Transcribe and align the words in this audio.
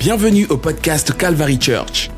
Bienvenue 0.00 0.46
au 0.46 0.56
podcast 0.56 1.14
Calvary 1.14 1.58
Church. 1.60 2.08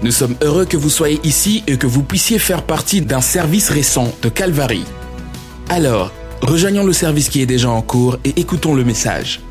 Nous 0.00 0.12
sommes 0.12 0.34
heureux 0.40 0.64
que 0.64 0.78
vous 0.78 0.88
soyez 0.88 1.20
ici 1.24 1.62
et 1.66 1.76
que 1.76 1.86
vous 1.86 2.02
puissiez 2.02 2.38
faire 2.38 2.64
partie 2.64 3.02
d'un 3.02 3.20
service 3.20 3.68
récent 3.68 4.10
de 4.22 4.30
Calvary. 4.30 4.82
Alors, 5.68 6.10
rejoignons 6.40 6.84
le 6.84 6.94
service 6.94 7.28
qui 7.28 7.42
est 7.42 7.46
déjà 7.46 7.68
en 7.68 7.82
cours 7.82 8.16
et 8.24 8.32
écoutons 8.40 8.74
le 8.74 8.82
message. 8.82 9.42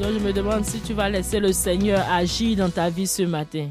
Je 0.00 0.06
me 0.20 0.32
demande 0.32 0.64
si 0.64 0.78
tu 0.78 0.92
vas 0.92 1.08
laisser 1.08 1.40
le 1.40 1.52
Seigneur 1.52 2.06
agir 2.12 2.58
dans 2.58 2.70
ta 2.70 2.88
vie 2.90 3.08
ce 3.08 3.24
matin. 3.24 3.70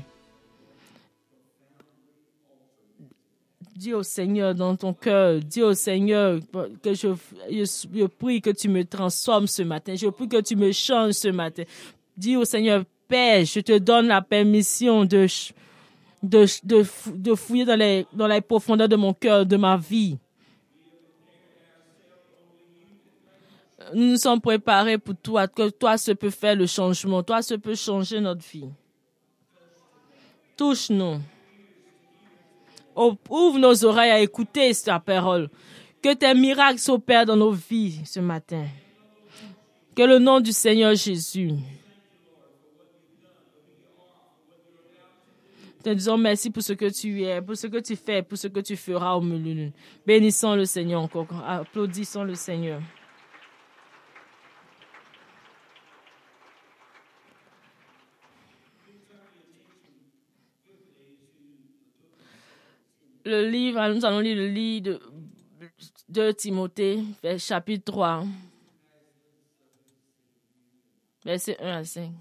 Dis 3.87 3.93
au 3.93 4.03
Seigneur 4.03 4.53
dans 4.53 4.75
ton 4.75 4.93
cœur, 4.93 5.39
dis 5.39 5.63
au 5.63 5.73
Seigneur 5.73 6.41
que 6.83 6.93
je, 6.93 7.07
je, 7.49 8.05
prie 8.05 8.41
que 8.41 8.49
tu 8.49 8.67
me 8.67 8.83
transformes 8.83 9.47
ce 9.47 9.61
matin, 9.61 9.95
je 9.95 10.07
prie 10.07 10.27
que 10.27 10.41
tu 10.41 10.57
me 10.57 10.73
changes 10.73 11.13
ce 11.13 11.29
matin. 11.29 11.63
Dis 12.17 12.35
au 12.35 12.43
Seigneur, 12.43 12.83
Père, 13.07 13.45
je 13.45 13.61
te 13.61 13.77
donne 13.77 14.07
la 14.07 14.21
permission 14.21 15.05
de, 15.05 15.27
de, 16.21 16.45
de, 16.65 16.85
de 17.15 17.33
fouiller 17.33 17.63
dans 17.63 17.79
les, 17.79 18.05
dans 18.11 18.27
les 18.27 18.41
profondeurs 18.41 18.89
de 18.89 18.97
mon 18.97 19.13
cœur, 19.13 19.45
de 19.45 19.55
ma 19.55 19.77
vie. 19.77 20.17
Nous 23.93 24.09
nous 24.09 24.17
sommes 24.17 24.41
préparés 24.41 24.97
pour 24.97 25.15
toi, 25.15 25.47
que 25.47 25.69
toi, 25.69 25.97
ce 25.97 26.11
peut 26.11 26.29
faire 26.29 26.57
le 26.57 26.65
changement, 26.65 27.23
toi, 27.23 27.41
ce 27.41 27.53
peut 27.53 27.75
changer 27.75 28.19
notre 28.19 28.45
vie. 28.45 28.67
Touche-nous. 30.57 31.21
Ouvre 32.97 33.59
nos 33.59 33.85
oreilles 33.85 34.11
à 34.11 34.19
écouter 34.19 34.73
ta 34.83 34.99
parole. 34.99 35.49
Que 36.01 36.13
tes 36.13 36.33
miracles 36.33 36.79
s'opèrent 36.79 37.25
dans 37.25 37.35
nos 37.35 37.51
vies 37.51 38.01
ce 38.05 38.19
matin. 38.19 38.65
Que 39.95 40.03
le 40.03 40.19
nom 40.19 40.39
du 40.39 40.51
Seigneur 40.51 40.95
Jésus. 40.95 41.51
Te 45.83 45.89
disons 45.93 46.17
merci 46.17 46.49
pour 46.49 46.63
ce 46.63 46.73
que 46.73 46.89
tu 46.89 47.23
es, 47.23 47.41
pour 47.41 47.55
ce 47.55 47.67
que 47.67 47.77
tu 47.77 47.95
fais, 47.95 48.21
pour 48.21 48.37
ce 48.37 48.47
que 48.47 48.59
tu 48.59 48.75
feras 48.75 49.13
au 49.13 49.21
milieu. 49.21 49.71
Bénissons 50.05 50.55
le 50.55 50.65
Seigneur 50.65 51.01
encore. 51.01 51.27
Applaudissons 51.47 52.23
le 52.23 52.35
Seigneur. 52.35 52.81
Le 63.27 63.49
livre, 63.49 63.87
nous 63.89 64.05
allons 64.05 64.19
lire 64.19 64.37
le 64.37 64.47
livre 64.47 64.83
de, 64.83 64.99
de 66.09 66.31
Timothée, 66.31 67.03
chapitre 67.37 67.91
3, 67.91 68.23
verset 71.25 71.57
1 71.59 71.77
à 71.77 71.83
5. 71.83 72.11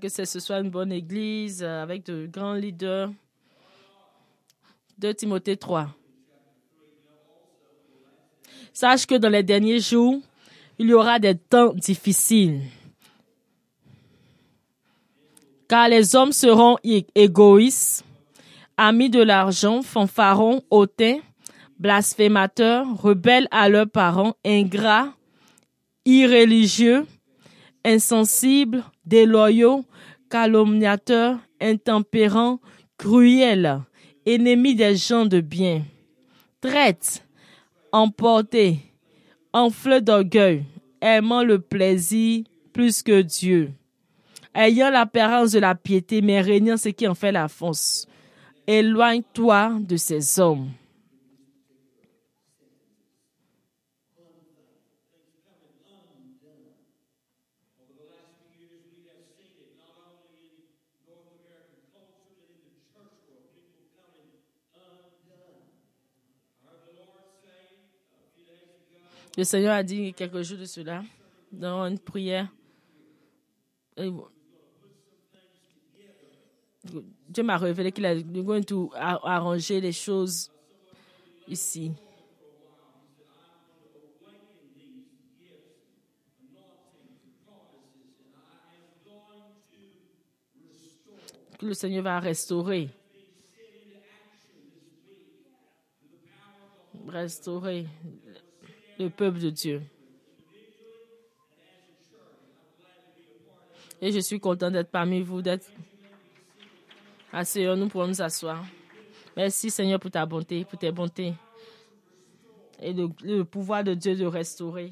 Que 0.00 0.08
ce 0.08 0.40
soit 0.40 0.60
une 0.60 0.70
bonne 0.70 0.92
église 0.92 1.62
avec 1.62 2.04
de 2.06 2.26
grands 2.26 2.54
leaders. 2.54 3.10
De 4.98 5.12
Timothée 5.12 5.56
3. 5.56 5.88
Sache 8.72 9.06
que 9.06 9.14
dans 9.14 9.30
les 9.30 9.42
derniers 9.42 9.80
jours, 9.80 10.20
il 10.78 10.88
y 10.88 10.92
aura 10.92 11.18
des 11.18 11.36
temps 11.36 11.72
difficiles. 11.72 12.60
Car 15.68 15.88
les 15.88 16.16
hommes 16.16 16.32
seront 16.32 16.76
égoïstes, 17.14 18.04
amis 18.76 19.08
de 19.08 19.22
l'argent, 19.22 19.82
fanfarons, 19.82 20.62
hautains, 20.70 21.20
blasphémateurs, 21.78 22.86
rebelles 23.00 23.48
à 23.50 23.68
leurs 23.68 23.88
parents, 23.88 24.34
ingrats, 24.44 25.14
irréligieux, 26.04 27.06
insensibles, 27.84 28.84
déloyaux, 29.04 29.84
calomniateurs, 30.28 31.38
intempérants, 31.60 32.60
cruels, 32.98 33.80
ennemis 34.26 34.74
des 34.74 34.96
gens 34.96 35.26
de 35.26 35.40
bien, 35.40 35.82
traites, 36.60 37.26
emportés, 37.92 38.78
enflés 39.52 40.00
d'orgueil, 40.00 40.64
aimant 41.00 41.42
le 41.42 41.58
plaisir 41.58 42.44
plus 42.72 43.02
que 43.02 43.22
Dieu, 43.22 43.72
ayant 44.54 44.90
l'apparence 44.90 45.52
de 45.52 45.58
la 45.58 45.74
piété, 45.74 46.22
mais 46.22 46.40
régnant 46.40 46.76
ce 46.76 46.90
qui 46.90 47.08
en 47.08 47.14
fait 47.14 47.32
la 47.32 47.48
force. 47.48 48.06
Éloigne-toi 48.66 49.78
de 49.80 49.96
ces 49.96 50.38
hommes. 50.38 50.70
Le 69.36 69.44
Seigneur 69.44 69.74
a 69.74 69.82
dit 69.82 70.12
quelques 70.12 70.42
jours 70.42 70.58
de 70.58 70.64
cela, 70.64 71.02
dans 71.52 71.84
une 71.86 71.98
prière. 71.98 72.48
Dieu 77.28 77.42
m'a 77.42 77.56
révélé 77.56 77.92
qu'il 77.92 78.06
a 78.06 78.20
going 78.20 78.62
to 78.62 78.90
arranger 78.94 79.80
les 79.80 79.92
choses 79.92 80.50
ici. 81.46 81.92
Que 91.58 91.66
le 91.66 91.74
Seigneur 91.74 92.02
va 92.02 92.18
restaurer. 92.18 92.88
Restaurer 97.06 97.86
le 99.00 99.10
peuple 99.10 99.38
de 99.38 99.50
Dieu. 99.50 99.82
Et 104.02 104.12
je 104.12 104.18
suis 104.20 104.40
content 104.40 104.70
d'être 104.70 104.90
parmi 104.90 105.20
vous, 105.22 105.42
d'être 105.42 105.70
asseyons-nous 107.32 107.88
pour 107.88 108.06
nous 108.06 108.22
asseoir. 108.22 108.64
Merci 109.36 109.70
Seigneur 109.70 110.00
pour 110.00 110.10
ta 110.10 110.24
bonté, 110.26 110.64
pour 110.64 110.78
tes 110.78 110.92
bontés 110.92 111.34
et 112.80 112.92
le, 112.92 113.42
pouvoir 113.42 113.84
de 113.84 113.94
Dieu 113.94 114.16
de 114.16 114.24
restaurer. 114.24 114.90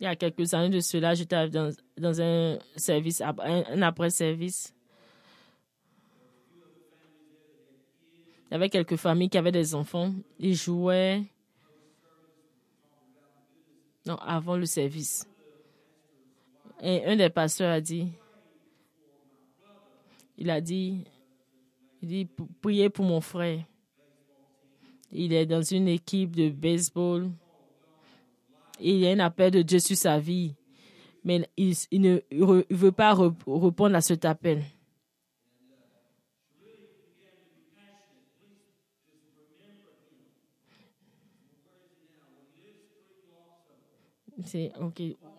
Il 0.00 0.04
y 0.04 0.06
a 0.06 0.16
quelques 0.16 0.52
années 0.54 0.70
de 0.70 0.80
cela, 0.80 1.14
j'étais 1.14 1.48
dans, 1.48 1.72
dans 1.96 2.20
un 2.20 2.58
service, 2.74 3.20
un 3.20 3.82
après-service. 3.82 4.74
Il 8.52 8.56
y 8.56 8.56
avait 8.56 8.68
quelques 8.68 8.96
familles 8.96 9.30
qui 9.30 9.38
avaient 9.38 9.50
des 9.50 9.74
enfants. 9.74 10.12
Ils 10.38 10.54
jouaient 10.54 11.22
non, 14.04 14.16
avant 14.16 14.58
le 14.58 14.66
service. 14.66 15.26
Et 16.82 17.02
un 17.06 17.16
des 17.16 17.30
pasteurs 17.30 17.72
a 17.72 17.80
dit, 17.80 18.08
il 20.36 20.50
a 20.50 20.60
dit, 20.60 21.02
il 22.02 22.08
dit, 22.08 22.28
priez 22.60 22.90
pour 22.90 23.06
mon 23.06 23.22
frère. 23.22 23.64
Il 25.10 25.32
est 25.32 25.46
dans 25.46 25.62
une 25.62 25.88
équipe 25.88 26.36
de 26.36 26.50
baseball. 26.50 27.30
Il 28.78 28.96
y 28.96 29.08
a 29.08 29.12
un 29.12 29.20
appel 29.20 29.52
de 29.52 29.62
Dieu 29.62 29.78
sur 29.78 29.96
sa 29.96 30.18
vie. 30.18 30.54
Mais 31.24 31.48
il, 31.56 31.74
ne 31.90 32.20
veut 32.68 32.92
pas 32.92 33.14
répondre 33.14 33.96
à 33.96 34.02
cet 34.02 34.26
appel. 34.26 34.62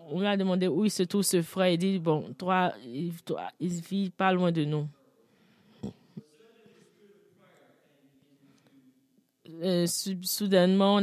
On 0.10 0.20
lui 0.20 0.28
a 0.28 0.38
demandé 0.38 0.68
où 0.68 0.86
il 0.86 0.92
se 0.92 1.04
trouve 1.04 1.24
ce 1.24 1.42
frère. 1.42 1.70
Il 1.70 1.78
dit 1.78 2.00
Bon, 2.00 2.34
toi, 2.38 2.74
il, 2.86 3.14
toi, 3.24 3.50
il 3.60 3.70
vit 3.70 4.10
pas 4.10 4.32
loin 4.34 4.52
de 4.52 4.66
nous. 4.66 4.88
Euh, 9.62 9.86
soudainement, 9.88 11.00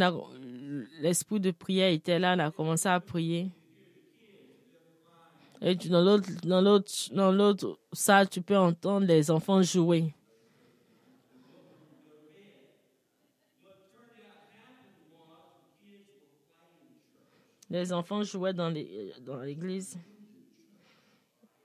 l'esprit 1.00 1.40
de 1.40 1.50
prière 1.50 1.90
était 1.90 2.18
là. 2.18 2.34
On 2.36 2.40
a 2.40 2.50
commencé 2.50 2.88
à 2.88 3.00
prier. 3.00 3.50
Et 5.62 5.74
dans 5.74 6.00
l'autre 6.60 7.78
salle, 7.92 8.28
tu 8.28 8.40
peux 8.40 8.56
entendre 8.56 9.06
les 9.06 9.30
enfants 9.30 9.62
jouer. 9.62 10.14
Les 17.70 17.92
enfants 17.92 18.22
jouaient 18.22 18.52
dans 18.52 18.68
l'église. 18.70 19.98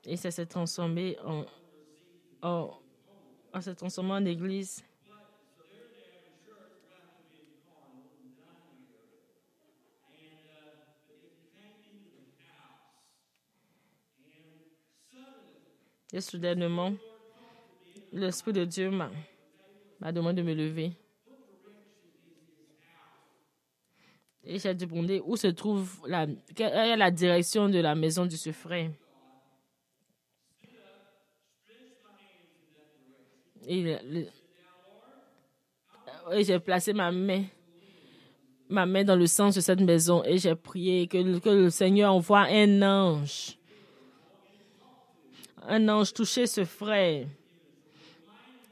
Et 0.06 0.16
ça 0.16 0.30
s'est 0.30 0.46
transformé 0.46 1.18
en, 1.26 1.46
en, 2.44 2.80
en 3.52 3.62
s'est 3.62 3.74
transformé 3.74 4.12
en 4.12 4.26
église. 4.26 4.84
Et 16.14 16.22
soudainement, 16.22 16.94
l'Esprit 18.14 18.54
de 18.54 18.64
Dieu 18.64 18.90
m'a 18.90 19.10
m'a 20.00 20.12
demandé 20.12 20.42
de 20.42 20.48
me 20.48 20.54
lever. 20.54 20.92
Et 24.46 24.60
j'ai 24.60 24.74
demandé 24.76 25.22
où 25.26 25.36
se 25.36 25.48
trouve 25.48 26.02
la, 26.08 26.28
quelle 26.56 26.72
est 26.74 26.96
la 26.96 27.10
direction 27.10 27.68
de 27.68 27.80
la 27.80 27.96
maison 27.96 28.26
de 28.26 28.36
ce 28.36 28.52
frère. 28.52 28.92
Et, 33.68 33.82
le- 33.82 34.28
et 36.34 36.44
j'ai 36.44 36.60
placé 36.60 36.94
ma 36.94 37.12
main, 37.12 37.44
ma 38.70 38.86
main 38.86 39.04
dans 39.04 39.16
le 39.16 39.26
sens 39.26 39.56
de 39.56 39.62
cette 39.62 39.82
maison 39.82 40.24
et 40.24 40.38
j'ai 40.38 40.54
prié 40.56 41.08
que, 41.08 41.18
le- 41.18 41.40
que 41.40 41.50
le 41.50 41.70
Seigneur 41.72 42.14
envoie 42.14 42.42
un 42.50 42.82
ange. 42.84 43.58
Un 45.68 45.90
ange 45.90 46.14
toucher 46.14 46.46
ce 46.46 46.64
frère. 46.64 47.26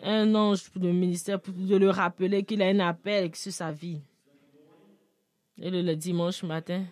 Un 0.03 0.35
ange 0.35 0.69
pour 0.69 0.83
le 0.83 0.91
ministère, 0.93 1.39
pour 1.41 1.55
de 1.55 1.75
le 1.75 1.89
rappeler 1.89 2.43
qu'il 2.43 2.61
a 2.61 2.67
un 2.67 2.79
appel 2.81 3.33
sur 3.35 3.51
sa 3.51 3.71
vie. 3.71 4.01
Et 5.61 5.69
le, 5.69 5.95
dimanche 5.95 6.44
matin, 6.44 6.85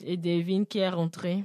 et 0.00 0.16
Devine 0.16 0.66
qui 0.66 0.78
est 0.78 0.88
rentré. 0.88 1.44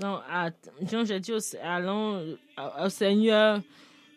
Donc, 0.00 1.06
j'ai 1.06 1.20
dit 1.20 1.32
au, 1.32 1.38
allons 1.62 2.36
au- 2.58 2.84
au 2.84 2.88
Seigneur 2.88 3.60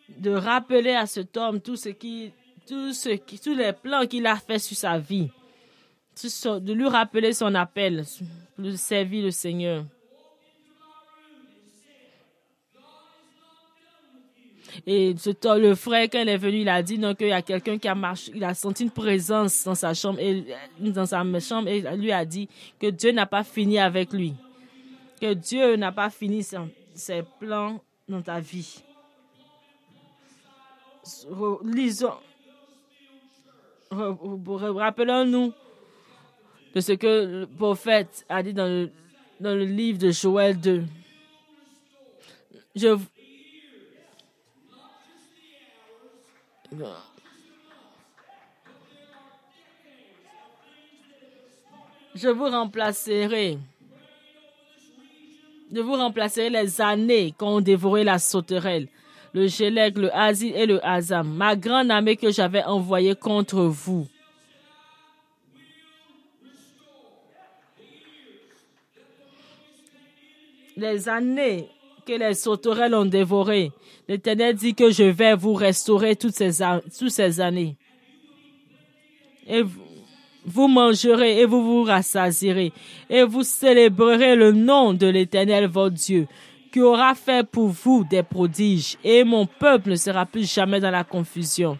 de 0.10 0.32
rappeler 0.32 0.94
à 0.94 1.06
cet 1.06 1.36
homme 1.38 1.60
tout 1.62 1.76
ce 1.76 1.90
qui, 1.90 2.32
tous 2.68 3.56
les 3.56 3.74
plans 3.74 4.06
qu'il 4.08 4.26
a 4.26 4.36
fait 4.38 4.60
sur 4.60 4.76
sa 4.78 4.98
vie. 4.98 5.30
De 6.22 6.74
lui 6.74 6.88
rappeler 6.88 7.34
son 7.34 7.54
appel, 7.54 8.04
lui 8.58 8.78
servir 8.78 9.26
le 9.26 9.32
Seigneur. 9.32 9.84
Et 14.86 15.16
ce 15.18 15.30
temps, 15.32 15.56
le 15.56 15.76
frère, 15.76 16.08
quand 16.12 16.20
il 16.22 16.30
est 16.30 16.38
venu, 16.38 16.62
il 16.62 16.70
a 16.70 16.82
dit 16.84 17.00
qu'il 17.18 17.28
y 17.28 17.32
a 17.32 17.42
quelqu'un 17.42 17.78
qui 17.78 17.88
a 17.88 17.96
marché, 17.96 18.32
il 18.36 18.44
a 18.44 18.54
senti 18.54 18.84
une 18.84 18.92
présence 18.92 19.64
dans 19.64 19.76
sa 19.76 19.94
chambre, 19.94 20.20
et, 20.20 20.44
dans 20.80 21.06
sa 21.06 21.24
chambre, 21.40 21.68
et 21.68 21.82
lui 21.98 22.12
a 22.12 22.26
dit 22.26 22.48
que 22.80 22.88
Dieu 22.88 23.12
n'a 23.12 23.26
pas 23.26 23.44
fini 23.44 23.80
avec 23.80 24.12
lui 24.14 24.34
que 25.20 25.34
Dieu 25.34 25.76
n'a 25.76 25.92
pas 25.92 26.10
fini 26.10 26.44
ses 26.44 27.24
plans 27.40 27.82
dans 28.08 28.22
ta 28.22 28.40
vie. 28.40 28.84
Lisons, 31.64 32.18
rappelons-nous 33.92 35.54
de 36.74 36.82
ce 36.82 36.92
que 36.94 37.42
le 37.42 37.48
prophète 37.48 38.26
a 38.30 38.44
dit 38.44 38.54
dans 38.54 38.68
le, 38.68 38.92
dans 39.40 39.56
le 39.56 39.66
livre 39.66 40.00
de 40.00 40.12
Joël 40.12 40.60
2. 40.60 40.84
Je, 42.76 42.98
je 52.16 52.28
vous 52.28 52.50
remplacerai. 52.50 53.58
Je 55.74 55.82
vous 55.82 55.94
remplacerai 55.94 56.50
les 56.50 56.80
années 56.80 57.34
qu'ont 57.38 57.60
dévoré 57.60 58.04
la 58.04 58.20
sauterelle, 58.20 58.88
le 59.34 59.48
gélec, 59.48 59.98
le 59.98 60.16
asile 60.16 60.56
et 60.56 60.66
le 60.66 60.86
hazam, 60.86 61.28
ma 61.28 61.56
grande 61.56 61.92
armée 61.92 62.16
que 62.16 62.32
j'avais 62.32 62.64
envoyée 62.64 63.16
contre 63.16 63.64
vous. 63.64 64.08
Les 70.78 71.10
années 71.10 71.68
que 72.06 72.14
les 72.14 72.34
sauterelles 72.34 72.94
ont 72.96 73.06
dévorées, 73.06 73.72
l'Éternel 74.08 74.56
dit 74.56 74.74
que 74.74 74.90
je 74.92 75.04
vais 75.04 75.36
vous 75.36 75.54
restaurer 75.54 76.16
toutes 76.16 76.36
ces, 76.36 76.64
toutes 76.98 77.10
ces 77.10 77.42
années. 77.42 77.76
Et 79.48 79.64
vous, 79.64 79.87
vous 80.48 80.70
mangerez 80.70 81.42
et 81.42 81.46
vous 81.46 81.62
vous 81.62 81.84
rassasierez 81.84 82.72
et 83.10 83.24
vous 83.24 83.44
célébrerez 83.44 84.36
le 84.36 84.54
nom 84.54 84.94
de 84.94 85.06
l'Éternel 85.06 85.68
votre 85.68 85.96
Dieu 85.96 86.26
qui 86.72 86.80
aura 86.82 87.16
fait 87.16 87.46
pour 87.46 87.68
vous 87.68 88.06
des 88.10 88.24
prodiges 88.24 88.98
et 89.04 89.24
mon 89.24 89.46
peuple 89.46 89.92
ne 89.92 89.96
sera 89.96 90.26
plus 90.26 90.52
jamais 90.52 90.80
dans 90.80 90.92
la 90.92 91.04
confusion. 91.04 91.78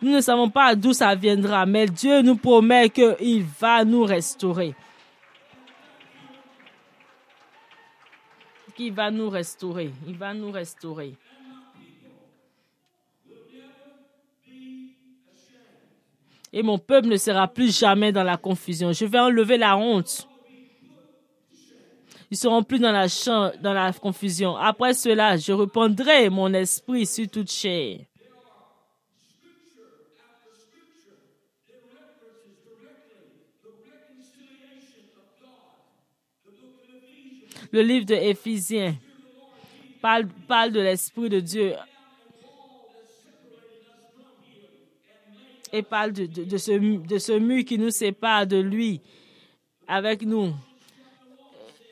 Nous 0.00 0.12
ne 0.12 0.20
savons 0.20 0.50
pas 0.50 0.74
d'où 0.74 0.92
ça 0.92 1.14
viendra, 1.14 1.64
mais 1.64 1.86
Dieu 1.86 2.20
nous 2.20 2.36
promet 2.36 2.90
qu'il 2.90 3.44
va 3.58 3.84
nous 3.84 4.04
restaurer. 4.04 4.74
Qu'il 8.76 8.92
va 8.92 9.10
nous 9.10 9.30
restaurer. 9.30 9.90
Il 10.06 10.16
va 10.16 10.34
nous 10.34 10.50
restaurer. 10.50 11.14
Et 16.56 16.62
mon 16.62 16.78
peuple 16.78 17.08
ne 17.08 17.16
sera 17.16 17.48
plus 17.48 17.76
jamais 17.76 18.12
dans 18.12 18.22
la 18.22 18.36
confusion. 18.36 18.92
Je 18.92 19.04
vais 19.06 19.18
enlever 19.18 19.56
la 19.58 19.76
honte. 19.76 20.28
Ils 22.30 22.36
seront 22.36 22.62
plus 22.62 22.78
dans 22.78 22.92
la, 22.92 23.08
dans 23.60 23.72
la 23.72 23.92
confusion. 23.92 24.56
Après 24.56 24.94
cela, 24.94 25.36
je 25.36 25.52
répandrai 25.52 26.30
mon 26.30 26.54
esprit 26.54 27.06
sur 27.06 27.28
toute 27.28 27.50
chair. 27.50 27.98
Le 37.72 37.82
livre 37.82 38.06
de 38.06 38.14
Éphésiens 38.14 38.94
parle 40.00 40.70
de 40.70 40.80
l'esprit 40.80 41.28
de 41.28 41.40
Dieu 41.40 41.74
et 45.74 45.82
parle 45.82 46.12
de, 46.12 46.56
ce, 46.56 46.70
de 46.70 47.38
mur 47.40 47.64
qui 47.64 47.78
nous 47.78 47.90
sépare 47.90 48.46
de 48.46 48.58
lui 48.58 49.00
avec 49.88 50.22
nous. 50.22 50.52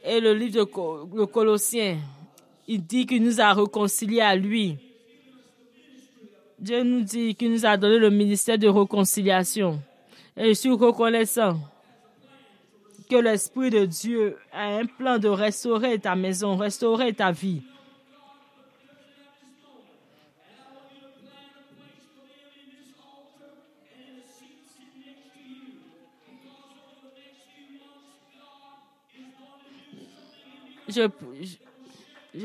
Et 0.05 0.21
le 0.21 0.35
livre 0.35 0.65
de 0.65 1.17
le 1.17 1.27
Colossiens, 1.27 1.99
il 2.69 2.85
dit 2.85 3.07
qu'il 3.07 3.25
nous 3.25 3.41
a 3.41 3.53
réconciliés 3.53 4.21
à 4.21 4.37
lui. 4.37 4.77
Dieu 6.61 6.85
nous 6.85 7.01
dit 7.01 7.35
qu'il 7.35 7.51
nous 7.51 7.67
a 7.67 7.77
donné 7.77 7.99
le 7.99 8.11
ministère 8.11 8.57
de 8.57 8.69
réconciliation. 8.69 9.83
Et 10.37 10.51
je 10.51 10.53
suis 10.53 10.71
reconnaissant 10.71 11.59
que 13.11 13.17
l'Esprit 13.17 13.71
de 13.71 13.85
Dieu 13.85 14.37
a 14.53 14.77
un 14.77 14.87
plan 14.87 15.19
de 15.19 15.29
restaurer 15.29 15.99
ta 15.99 16.15
maison, 16.15 16.57
restaurer 16.57 17.12
ta 17.12 17.33
vie. 17.33 17.62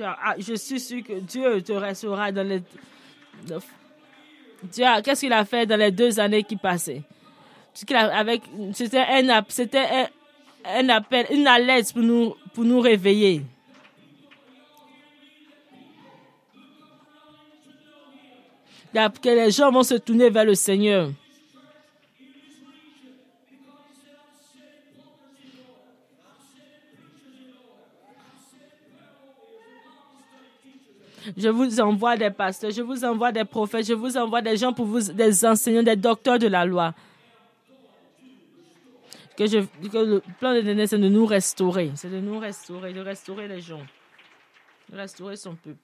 Ah, 0.03 0.35
je, 0.37 0.53
suis 0.55 0.79
sûr 0.79 1.03
que 1.03 1.19
Dieu 1.19 1.61
te 1.61 1.71
restera 1.71 2.31
dans 2.31 2.47
les. 2.47 2.61
Dieu, 4.63 4.85
qu'est-ce 5.03 5.21
qu'il 5.21 5.33
a 5.33 5.45
fait 5.45 5.65
dans 5.65 5.79
les 5.79 5.91
deux 5.91 6.19
années 6.19 6.43
qui 6.43 6.57
passaient? 6.57 7.03
C'était 7.73 7.95
un, 7.95 8.25
un 10.65 10.89
appel, 10.89 11.27
une 11.31 11.47
alerte 11.47 11.93
pour 11.93 12.01
nous, 12.01 12.35
pour 12.53 12.65
nous 12.65 12.79
réveiller. 12.79 13.43
Que 19.21 19.29
les 19.29 19.51
gens 19.51 19.71
vont 19.71 19.83
se 19.83 19.95
tourner 19.95 20.29
vers 20.29 20.45
le 20.45 20.55
Seigneur. 20.55 21.11
Je 31.35 31.49
vous 31.49 31.79
envoie 31.79 32.15
des 32.15 32.29
pasteurs, 32.29 32.71
je 32.71 32.81
vous 32.81 33.03
envoie 33.03 33.31
des 33.31 33.43
prophètes, 33.43 33.85
je 33.85 33.93
vous 33.93 34.17
envoie 34.17 34.41
des 34.41 34.55
gens 34.55 34.71
pour 34.73 34.85
vous, 34.85 35.11
des 35.11 35.45
enseignants, 35.45 35.83
des 35.83 35.95
docteurs 35.95 36.39
de 36.39 36.47
la 36.47 36.65
loi. 36.65 36.93
Que, 39.35 39.45
je, 39.45 39.59
que 39.87 39.97
le 39.97 40.23
plan 40.39 40.53
de 40.53 40.61
Dieu, 40.61 40.85
c'est 40.85 40.97
de 40.97 41.09
nous 41.09 41.25
restaurer. 41.25 41.91
C'est 41.95 42.09
de 42.09 42.19
nous 42.19 42.39
restaurer, 42.39 42.93
de 42.93 43.01
restaurer 43.01 43.47
les 43.47 43.61
gens, 43.61 43.85
de 44.91 44.97
restaurer 44.97 45.35
son 45.35 45.55
peuple. 45.55 45.77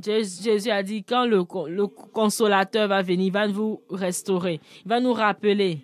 Jésus 0.00 0.70
a 0.70 0.82
dit, 0.82 1.02
quand 1.02 1.24
le, 1.24 1.38
le 1.68 1.86
consolateur 1.86 2.88
va 2.88 3.02
venir, 3.02 3.26
il 3.26 3.32
va 3.32 3.46
vous 3.48 3.80
restaurer. 3.90 4.60
Il 4.84 4.88
va 4.88 5.00
nous 5.00 5.14
rappeler. 5.14 5.80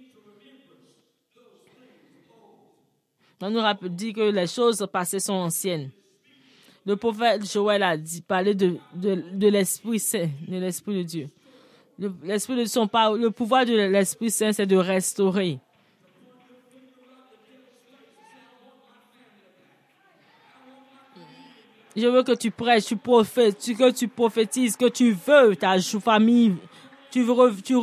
Il 3.41 3.41
va 3.41 3.51
nous 3.51 3.61
rappeler, 3.61 4.13
que 4.13 4.31
les 4.31 4.47
choses 4.47 4.87
passées 4.93 5.19
sont 5.19 5.33
anciennes. 5.33 5.91
Le 6.85 6.97
prophète 6.97 7.51
Joël 7.51 7.83
a 7.83 7.97
dit, 7.97 8.23
parler 8.23 8.55
de, 8.55 8.77
de, 8.95 9.49
l'Esprit 9.49 10.01
Saint, 10.01 10.29
de 10.49 10.57
l'Esprit 10.59 10.97
de 10.99 11.03
Dieu. 11.03 11.29
L'Esprit 12.25 12.57
de 12.57 12.65
son 12.65 12.89
le 13.17 13.29
pouvoir 13.31 13.65
de 13.65 13.73
l'Esprit 13.73 14.31
Saint, 14.31 14.53
c'est 14.53 14.67
de 14.67 14.77
restaurer. 14.77 15.61
Je 21.95 22.07
veux 22.07 22.23
que 22.23 22.33
tu 22.33 22.51
prêches, 22.51 22.87
tu 22.87 22.97
prophètes, 22.97 23.59
que 23.59 23.91
tu 23.91 24.09
prophétises, 24.09 24.77
que 24.77 24.89
tu 24.89 25.13
veux 25.13 25.55
ta 25.55 25.79
famille, 25.79 26.57
tu 27.11 27.23
veux, 27.23 27.55
tu, 27.63 27.77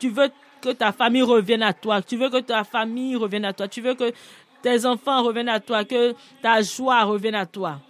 tu 0.00 0.08
veux 0.10 0.28
que 0.60 0.70
ta 0.70 0.92
famille 0.92 1.22
revienne 1.22 1.62
à 1.62 1.72
toi, 1.72 2.02
tu 2.02 2.16
veux 2.16 2.28
que 2.28 2.40
ta 2.40 2.64
famille 2.64 3.14
revienne 3.14 3.44
à 3.44 3.52
toi, 3.52 3.68
tu 3.68 3.80
veux 3.80 3.94
que 3.94 4.12
tes 4.60 4.84
enfants 4.84 5.22
reviennent 5.22 5.48
à 5.48 5.60
toi, 5.60 5.84
que 5.84 6.14
ta 6.42 6.62
joie 6.62 7.04
revienne 7.04 7.36
à 7.36 7.46
toi. 7.46 7.80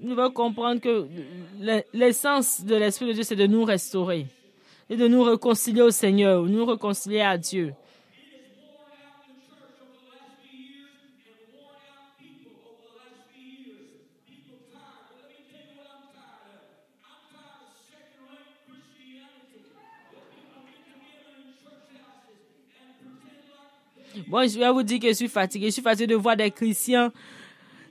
Nous 0.00 0.10
devons 0.14 0.30
comprendre 0.30 0.80
que 0.80 1.06
l'essence 1.92 2.64
de 2.64 2.76
l'Esprit 2.76 3.08
de 3.08 3.12
Dieu, 3.14 3.22
c'est 3.24 3.36
de 3.36 3.46
nous 3.46 3.64
restaurer 3.64 4.26
et 4.88 4.96
de 4.96 5.08
nous 5.08 5.22
réconcilier 5.22 5.82
au 5.82 5.90
Seigneur, 5.90 6.44
nous 6.44 6.64
réconcilier 6.64 7.20
à 7.20 7.36
Dieu. 7.36 7.74
Bon, 24.26 24.46
je 24.46 24.58
vais 24.58 24.70
vous 24.70 24.82
dire 24.82 25.00
que 25.00 25.08
je 25.08 25.12
suis 25.12 25.28
fatigué. 25.28 25.66
Je 25.66 25.72
suis 25.72 25.82
fatigué 25.82 26.08
de 26.08 26.14
voir 26.16 26.36
des 26.36 26.50
chrétiens, 26.50 27.12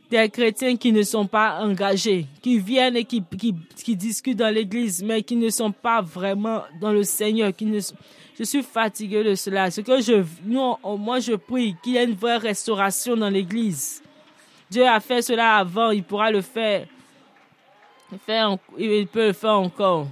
des 0.10 0.30
chrétiens 0.30 0.76
qui 0.78 0.92
ne 0.92 1.04
sont 1.04 1.26
pas 1.26 1.60
engagés, 1.60 2.26
qui 2.42 2.60
viennent 2.60 2.96
et 2.96 3.04
qui, 3.04 3.22
discutent 3.96 4.38
dans 4.38 4.54
l'église, 4.54 5.04
mais 5.04 5.22
qui 5.22 5.36
ne 5.36 5.50
sont 5.50 5.72
pas 5.72 6.02
vraiment 6.02 6.64
dans 6.80 6.92
le 6.92 7.04
Seigneur. 7.04 7.54
Qui 7.56 7.66
ne, 7.66 7.80
je 8.38 8.44
suis 8.44 8.64
fatigué 8.64 9.24
de 9.24 9.36
cela. 9.36 9.72
Ce 9.72 9.82
que 9.82 10.02
je, 10.02 10.24
moi, 10.46 11.20
je 11.20 11.34
prie 11.34 11.76
qu'il 11.84 11.94
y 11.94 11.98
ait 11.98 12.06
une 12.06 12.16
vraie 12.16 12.38
restauration 12.38 13.18
dans 13.18 13.30
l'église. 13.30 14.02
Dieu 14.70 14.86
a 14.86 15.00
fait 15.00 15.22
cela 15.22 15.58
avant, 15.58 15.92
il 15.92 16.04
pourra 16.04 16.32
le 16.32 16.42
faire. 16.42 16.86
faire 18.26 18.58
il 18.78 19.08
peut 19.08 19.28
le 19.28 19.34
faire 19.34 19.60
encore. 19.60 20.08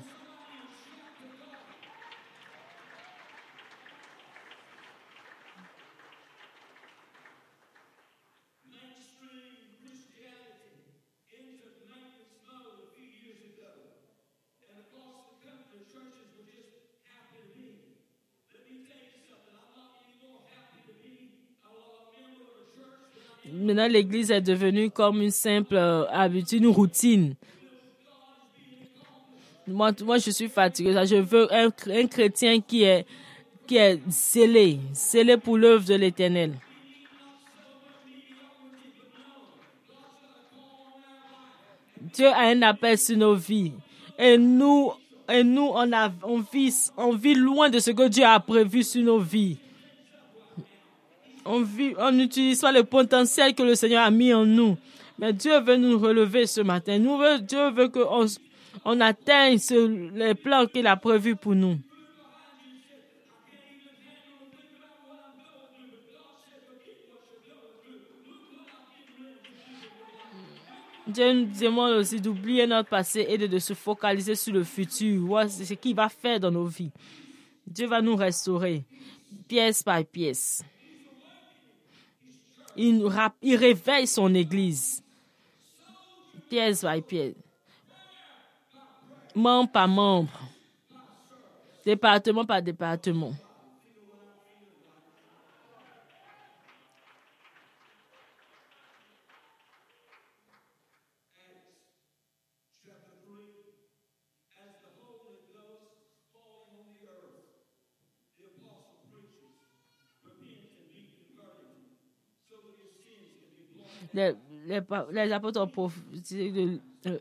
Maintenant 23.75 23.91
l'Église 23.91 24.31
est 24.31 24.41
devenue 24.41 24.89
comme 24.89 25.21
une 25.21 25.31
simple 25.31 25.75
euh, 25.75 26.05
habitude, 26.09 26.63
une 26.63 26.69
routine. 26.69 27.35
Moi, 29.67 29.91
moi, 30.03 30.17
je 30.17 30.31
suis 30.31 30.47
fatigué. 30.47 30.93
Je 31.05 31.15
veux 31.15 31.53
un, 31.53 31.67
un 31.67 32.07
chrétien 32.07 32.61
qui 32.61 32.83
est, 32.83 33.05
qui 33.67 33.77
est 33.77 33.99
scellé, 34.09 34.79
scellé 34.93 35.37
pour 35.37 35.57
l'œuvre 35.57 35.85
de 35.85 35.95
l'Éternel. 35.95 36.53
Dieu 42.13 42.27
a 42.27 42.47
un 42.47 42.61
appel 42.61 42.97
sur 42.97 43.17
nos 43.17 43.35
vies. 43.35 43.73
Et 44.17 44.37
nous, 44.37 44.91
et 45.27 45.43
nous 45.43 45.69
on, 45.73 45.91
a, 45.91 46.11
on, 46.23 46.39
vit, 46.39 46.73
on 46.95 47.11
vit 47.11 47.33
loin 47.35 47.69
de 47.69 47.79
ce 47.79 47.91
que 47.91 48.07
Dieu 48.07 48.23
a 48.23 48.39
prévu 48.39 48.83
sur 48.83 49.03
nos 49.03 49.19
vies 49.19 49.57
on, 51.45 51.61
vit, 51.61 51.93
on 51.97 52.11
n'utilise 52.11 52.61
pas 52.61 52.71
le 52.71 52.83
potentiel 52.83 53.53
que 53.53 53.63
le 53.63 53.75
Seigneur 53.75 54.03
a 54.03 54.11
mis 54.11 54.33
en 54.33 54.45
nous. 54.45 54.77
Mais 55.17 55.31
Dieu 55.31 55.59
veut 55.61 55.77
nous 55.77 55.97
relever 55.97 56.45
ce 56.45 56.61
matin. 56.61 56.99
Dieu 56.99 57.69
veut 57.71 57.87
qu'on 57.87 58.25
on 58.83 59.01
atteigne 59.01 59.59
les 60.13 60.33
plans 60.35 60.65
qu'il 60.65 60.87
a 60.87 60.97
prévus 60.97 61.35
pour 61.35 61.55
nous. 61.55 61.77
Dieu 71.07 71.31
nous 71.31 71.45
demande 71.45 71.91
aussi 71.93 72.19
d'oublier 72.19 72.65
notre 72.65 72.89
passé 72.89 73.27
et 73.29 73.37
de, 73.37 73.59
se 73.59 73.73
focaliser 73.73 74.33
sur 74.33 74.53
le 74.53 74.63
futur, 74.63 75.45
c'est 75.47 75.63
ce 75.63 75.75
qu'il 75.75 75.95
va 75.95 76.09
faire 76.09 76.39
dans 76.39 76.49
nos 76.49 76.65
vies. 76.65 76.89
Dieu 77.67 77.85
va 77.85 78.01
nous 78.01 78.15
restaurer, 78.15 78.83
pièce 79.47 79.83
par 79.83 80.03
pièce 80.03 80.63
il, 82.75 83.03
il 83.41 83.55
réveille 83.55 84.07
son 84.07 84.33
Église, 84.33 85.03
pièce 86.49 86.81
par 86.81 87.01
pièce, 87.01 87.35
membre 89.33 89.71
par 89.71 89.87
membre, 89.87 90.39
département 91.85 92.45
par 92.45 92.61
département. 92.61 93.33
Les, 114.15 114.33
les, 115.11 115.31
apôtres 115.31 115.61
ont 115.61 115.91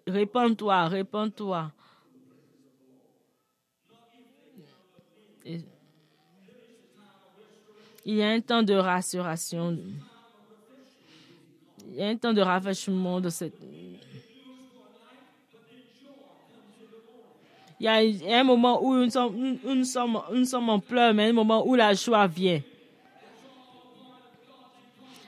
répands-toi, 0.07 0.85
répands-toi. 0.87 1.73
Il 8.07 8.15
y 8.15 8.23
a 8.23 8.29
un 8.31 8.41
temps 8.41 8.63
de 8.63 8.75
rassuration. 8.75 9.77
Il 11.89 11.97
y 11.97 12.03
a 12.03 12.09
un 12.09 12.17
temps 12.17 12.33
de 12.33 12.41
rafraîchissement 12.41 13.21
de 13.21 13.29
cette. 13.29 13.55
Il 17.81 17.87
y 17.87 17.89
a 17.89 18.39
un 18.39 18.45
moment 18.45 18.83
où 18.83 18.95
nous 18.95 19.85
sommes 19.85 20.69
en 20.69 20.79
pleurs, 20.79 21.13
mais 21.13 21.29
un 21.29 21.33
moment 21.33 21.67
où 21.67 21.75
la 21.75 21.93
joie 21.93 22.27
vient. 22.27 22.63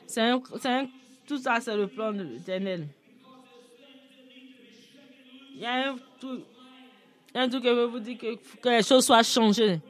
C'est 0.06 0.22
un, 0.22 0.40
un 0.64 0.86
tout 1.26 1.38
ça, 1.38 1.58
c'est 1.60 1.76
le 1.76 1.86
plan 1.86 2.12
de 2.12 2.22
l'éternel. 2.22 2.86
Il 5.54 5.60
y 5.60 5.66
a 5.66 5.90
un 5.90 5.96
truc, 6.20 6.42
un 7.34 7.48
truc 7.48 7.62
que 7.62 7.68
je 7.68 7.74
veux 7.74 7.86
vous 7.86 7.98
dire 7.98 8.18
que, 8.18 8.68
les 8.68 8.82
choses 8.82 9.06
soient 9.06 9.22
changées 9.22 9.80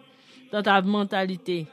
dans 0.53 0.63
ta 0.63 0.81
mentalité. 0.81 1.67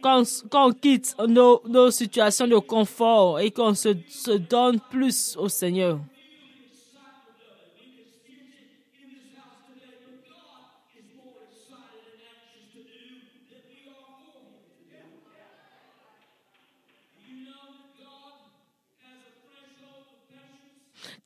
Quand, 0.00 0.22
quand 0.50 0.68
on 0.68 0.72
quitte 0.72 1.14
nos, 1.26 1.62
nos 1.66 1.90
situations 1.90 2.46
de 2.46 2.58
confort 2.58 3.40
et 3.40 3.50
qu'on 3.50 3.74
se 3.74 4.36
donne 4.36 4.78
plus 4.90 5.36
au 5.38 5.48
Seigneur. 5.48 5.98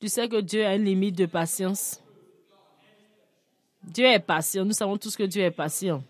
Tu 0.01 0.09
sais 0.09 0.27
que 0.27 0.41
Dieu 0.41 0.65
a 0.65 0.73
une 0.73 0.85
limite 0.85 1.15
de 1.15 1.27
patience. 1.27 2.01
Dieu 3.83 4.05
est 4.07 4.19
patient. 4.19 4.65
Nous 4.65 4.73
savons 4.73 4.97
tous 4.97 5.15
que 5.15 5.21
Dieu 5.21 5.43
est 5.43 5.51
patient. 5.51 6.03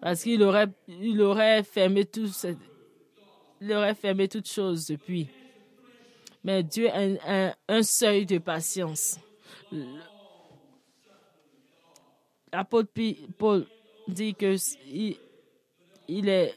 Parce 0.00 0.22
qu'il 0.22 0.42
aurait, 0.42 0.68
il 0.88 1.20
aurait 1.20 1.62
fermé 1.62 2.06
tout, 2.06 2.30
il 3.60 3.72
aurait 3.74 3.94
fermé 3.94 4.26
toutes 4.26 4.48
choses 4.48 4.86
depuis. 4.86 5.28
Mais 6.42 6.62
Dieu 6.62 6.88
a 6.90 7.54
un, 7.68 7.82
seuil 7.82 8.24
de 8.24 8.38
patience. 8.38 9.18
L'apôtre 12.50 12.90
Paul 13.36 13.66
dit 14.08 14.34
que 14.34 14.56
il, 14.86 15.18
il 16.08 16.28
est 16.30 16.54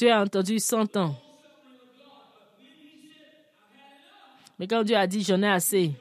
Tu 0.00 0.08
as 0.08 0.22
entendu 0.22 0.58
100 0.58 0.96
ans. 0.96 1.14
Mais 4.58 4.66
quand 4.66 4.82
Dieu 4.82 4.96
a 4.96 5.06
dit, 5.06 5.22
j'en 5.22 5.42
ai 5.42 5.48
assez, 5.48 5.92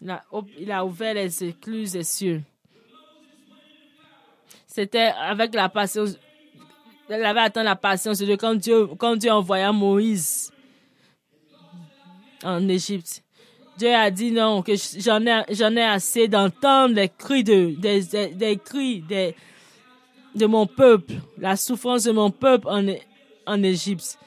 il 0.00 0.72
a, 0.72 0.86
ouvert 0.86 1.12
les 1.12 1.44
écluses 1.44 1.92
des 1.92 2.04
cieux. 2.04 2.42
C'était 4.66 5.12
avec 5.20 5.54
la 5.54 5.68
patience. 5.68 6.16
Il 7.10 7.14
avait 7.16 7.40
atteint 7.40 7.62
la 7.62 7.76
patience 7.76 8.18
de 8.18 8.24
Dieu 8.24 8.38
quand 8.38 8.54
Dieu, 8.54 8.86
quand 8.96 9.16
Dieu 9.16 9.30
envoya 9.30 9.72
Moïse 9.72 10.50
en 12.42 12.66
Égypte. 12.66 13.22
Dieu 13.76 13.94
a 13.94 14.10
dit 14.10 14.30
non, 14.30 14.62
que 14.62 14.72
j'en 15.00 15.20
ai, 15.26 15.44
ai 15.50 15.82
assez 15.82 16.28
d'entendre 16.28 16.94
les 16.94 17.10
cris 17.10 17.44
de, 17.44 17.74
des, 17.78 18.32
des 18.32 18.56
cris 18.56 19.02
des, 19.02 19.34
de 20.34 20.46
mon 20.46 20.66
peuple, 20.66 21.14
la 21.38 21.56
souffrance 21.56 22.04
de 22.04 22.12
mon 22.12 22.30
peuple 22.30 22.68
en, 22.68 22.84
en 23.46 23.62
Égypte. 23.62 24.18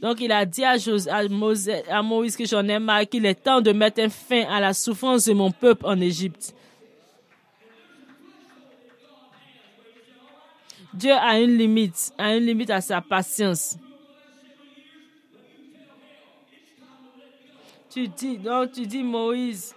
Donc 0.00 0.20
il 0.20 0.30
a 0.32 0.44
dit 0.44 0.64
à, 0.64 0.76
à, 1.10 2.02
Moïse 2.02 2.36
que 2.36 2.44
j'en 2.44 2.66
ai 2.68 2.78
marre, 2.78 3.08
qu'il 3.08 3.24
est 3.24 3.34
temps 3.34 3.60
de 3.60 3.72
mettre 3.72 4.02
un 4.02 4.10
fin 4.10 4.42
à 4.42 4.60
la 4.60 4.74
souffrance 4.74 5.24
de 5.24 5.32
mon 5.32 5.50
peuple 5.50 5.86
en 5.86 6.00
Égypte. 6.00 6.54
Dieu 10.92 11.12
a 11.12 11.40
une 11.40 11.56
limite, 11.56 12.12
a 12.18 12.36
une 12.36 12.44
limite 12.44 12.70
à 12.70 12.80
sa 12.80 13.00
patience. 13.00 13.76
Tu 17.90 18.08
dis, 18.08 18.38
donc 18.38 18.72
tu 18.72 18.86
dis 18.86 19.02
Moïse, 19.02 19.74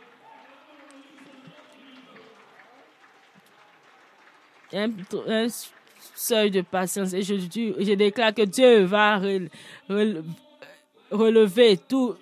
un, 4.74 4.90
seuil 6.18 6.52
de 6.52 6.62
patience. 6.62 7.14
Et 7.14 7.22
je, 7.22 7.94
déclare 7.94 8.34
que 8.34 8.42
Dieu 8.44 8.84
va 8.84 9.20
relever 11.12 11.78
tout, 11.78 12.16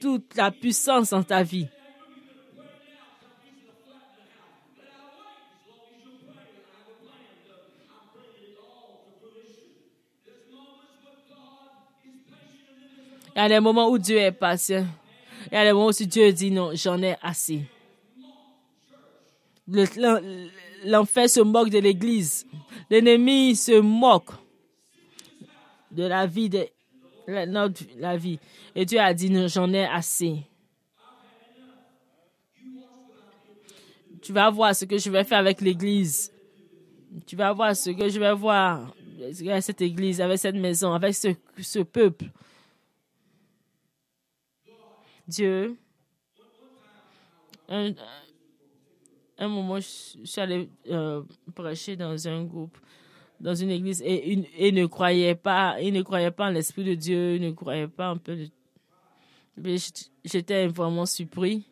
toute 0.00 0.34
la 0.36 0.50
puissance 0.50 1.10
dans 1.10 1.22
ta 1.22 1.42
vie. 1.42 1.68
Il 13.34 13.38
y 13.38 13.40
a 13.40 13.48
des 13.48 13.60
moments 13.60 13.88
où 13.88 13.96
Dieu 13.98 14.18
est 14.18 14.32
patient. 14.32 14.86
Il 15.50 15.54
y 15.54 15.56
a 15.56 15.64
des 15.64 15.72
moments 15.72 15.86
où 15.86 15.92
Dieu 16.04 16.32
dit 16.32 16.50
non, 16.50 16.72
j'en 16.74 17.02
ai 17.02 17.16
assez. 17.22 17.62
L'enfer 20.84 21.28
se 21.28 21.40
moque 21.40 21.70
de 21.70 21.78
l'Église. 21.78 22.46
L'ennemi 22.90 23.54
se 23.56 23.80
moque 23.80 24.30
de 25.90 26.04
la 26.04 26.26
vie, 26.26 26.48
de 26.48 26.66
notre, 27.46 27.82
la 27.98 28.16
vie. 28.16 28.38
Et 28.74 28.84
Dieu 28.84 28.98
a 28.98 29.12
dit, 29.14 29.32
j'en 29.48 29.72
ai 29.72 29.84
assez. 29.84 30.38
Tu 34.22 34.32
vas 34.32 34.50
voir 34.50 34.74
ce 34.74 34.84
que 34.84 34.98
je 34.98 35.10
vais 35.10 35.24
faire 35.24 35.38
avec 35.38 35.60
l'Église. 35.60 36.32
Tu 37.26 37.36
vas 37.36 37.52
voir 37.52 37.76
ce 37.76 37.90
que 37.90 38.08
je 38.08 38.18
vais 38.18 38.32
voir 38.32 38.94
avec 39.28 39.62
cette 39.62 39.80
Église, 39.80 40.20
avec 40.20 40.38
cette 40.38 40.54
maison, 40.54 40.92
avec 40.92 41.14
ce, 41.14 41.82
peuple. 41.82 42.26
Dieu, 45.26 45.76
un 49.44 49.48
moment, 49.48 49.78
je 49.80 50.24
suis 50.24 50.40
allée 50.40 50.68
euh, 50.90 51.22
prêcher 51.54 51.96
dans 51.96 52.28
un 52.28 52.44
groupe, 52.44 52.76
dans 53.40 53.54
une 53.54 53.70
église, 53.70 54.02
et, 54.04 54.32
une, 54.32 54.74
ne 54.74 54.86
croyait 54.86 55.34
pas, 55.34 55.80
il 55.80 55.92
ne 55.92 56.02
croyait 56.02 56.30
pas 56.30 56.46
en 56.46 56.50
l'Esprit 56.50 56.84
de 56.84 56.94
Dieu, 56.94 57.36
il 57.36 57.42
ne 57.42 57.50
croyait 57.52 57.88
pas 57.88 58.08
un 58.08 58.16
peu. 58.16 58.36
J'étais 60.24 60.66
vraiment 60.68 61.06
surpris. 61.06 61.64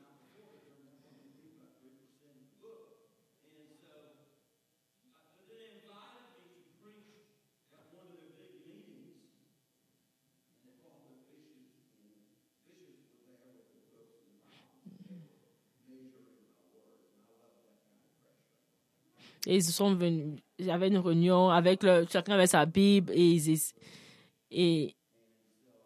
Et 19.47 19.57
ils 19.57 19.65
sont 19.65 19.95
venus, 19.95 20.41
j'avais 20.59 20.89
une 20.89 20.99
réunion 20.99 21.49
avec 21.49 21.83
le, 21.83 22.07
chacun 22.11 22.35
avait 22.35 22.47
sa 22.47 22.67
Bible 22.67 23.13
et 23.15 23.39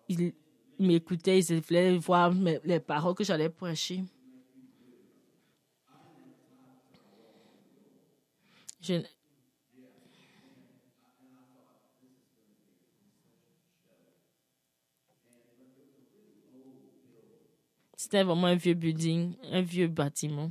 ils, 0.08 0.32
m'écoutaient, 0.78 1.38
ils 1.38 1.60
voulaient 1.60 1.96
voir 1.98 2.32
les 2.64 2.80
paroles 2.80 3.14
que 3.14 3.22
j'allais 3.22 3.48
prêcher. 3.48 4.02
C'était 17.96 18.22
vraiment 18.22 18.48
un 18.48 18.56
vieux 18.56 18.74
building, 18.74 19.34
un 19.50 19.62
vieux 19.62 19.88
bâtiment. 19.88 20.50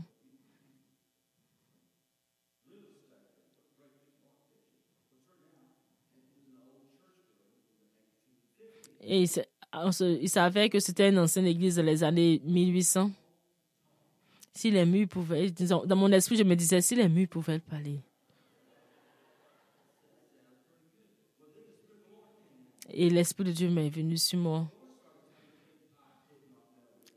Et 9.06 9.26
il 10.22 10.30
savait 10.30 10.70
que 10.70 10.80
c'était 10.80 11.10
une 11.10 11.20
ancienne 11.20 11.46
église 11.46 11.76
des 11.76 12.04
années 12.04 12.42
1800. 12.46 13.12
Si 14.54 14.72
les 14.72 14.86
murs 14.86 15.08
pouvaient, 15.08 15.50
dans 15.52 15.96
mon 15.96 16.12
esprit, 16.12 16.38
je 16.38 16.44
me 16.44 16.56
disais, 16.56 16.80
si 16.82 16.96
les 16.96 17.10
murs 17.10 17.28
pouvaient 17.28 17.60
parler. 17.60 18.00
Et 22.92 23.10
l'Esprit 23.10 23.46
de 23.46 23.52
Dieu 23.52 23.70
m'est 23.70 23.90
venu 23.90 24.18
sur 24.18 24.38
moi. 24.38 24.68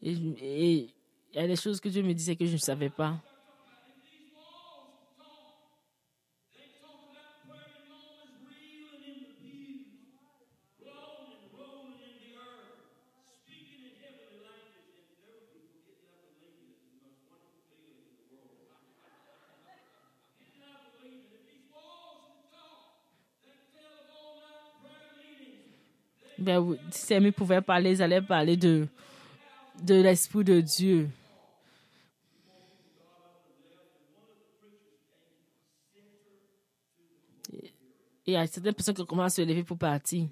Et 0.03 0.13
il 0.13 0.91
y 1.35 1.39
a 1.39 1.47
des 1.47 1.57
choses 1.57 1.81
que 1.81 1.91
Dieu 1.91 2.03
me 2.03 2.15
disait 2.15 2.37
que 2.37 2.47
je 2.47 2.53
ne 2.53 2.59
savais 2.59 2.89
pas. 2.89 3.21
Ben, 26.39 26.77
si 26.91 27.15
amis 27.15 27.33
pouvaient 27.33 27.63
parler, 27.63 27.93
ils 27.93 28.03
allaient 28.03 28.23
parler 28.23 28.57
de, 28.57 28.87
de 29.83 29.95
l'Esprit 29.95 30.45
de 30.45 30.61
Dieu. 30.61 31.09
Et 38.29 38.33
il 38.33 38.33
y 38.33 38.37
a 38.37 38.47
certaines 38.47 38.75
personnes 38.75 38.95
qui 38.95 39.07
commencent 39.07 39.39
à 39.39 39.43
se 39.43 39.49
lever 39.49 39.63
pour 39.63 39.79
partir. 39.79 40.29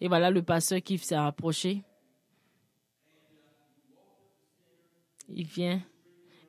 Et 0.00 0.08
voilà 0.08 0.30
le 0.30 0.42
pasteur 0.42 0.80
qui 0.82 0.98
s'est 0.98 1.14
approché. 1.14 1.82
Il 5.28 5.46
vient 5.46 5.82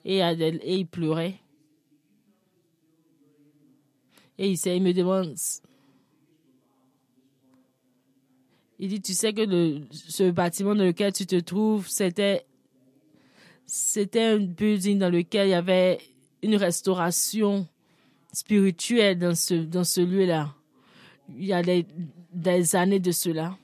et, 0.03 0.17
et 0.19 0.75
il 0.75 0.87
pleurait. 0.87 1.39
Et 4.37 4.49
il, 4.51 4.67
il 4.67 4.81
me 4.81 4.93
demande 4.93 5.35
Il 8.83 8.89
dit, 8.89 8.99
tu 8.99 9.13
sais 9.13 9.31
que 9.31 9.43
ce 9.91 10.31
bâtiment 10.31 10.73
dans 10.73 10.83
lequel 10.83 11.13
tu 11.13 11.27
te 11.27 11.35
trouves, 11.39 11.87
c'était, 11.87 12.47
c'était 13.67 14.23
un 14.23 14.39
building 14.39 14.97
dans 14.97 15.11
lequel 15.11 15.49
il 15.49 15.51
y 15.51 15.53
avait 15.53 15.99
une 16.41 16.55
restauration 16.55 17.67
spirituelle 18.33 19.19
dans 19.19 19.35
ce, 19.35 19.53
dans 19.53 19.83
ce 19.83 20.01
lieu-là. 20.01 20.55
Il 21.29 21.45
y 21.45 21.53
a 21.53 21.61
des 22.33 22.75
années 22.75 22.99
de 22.99 23.11
cela. 23.11 23.55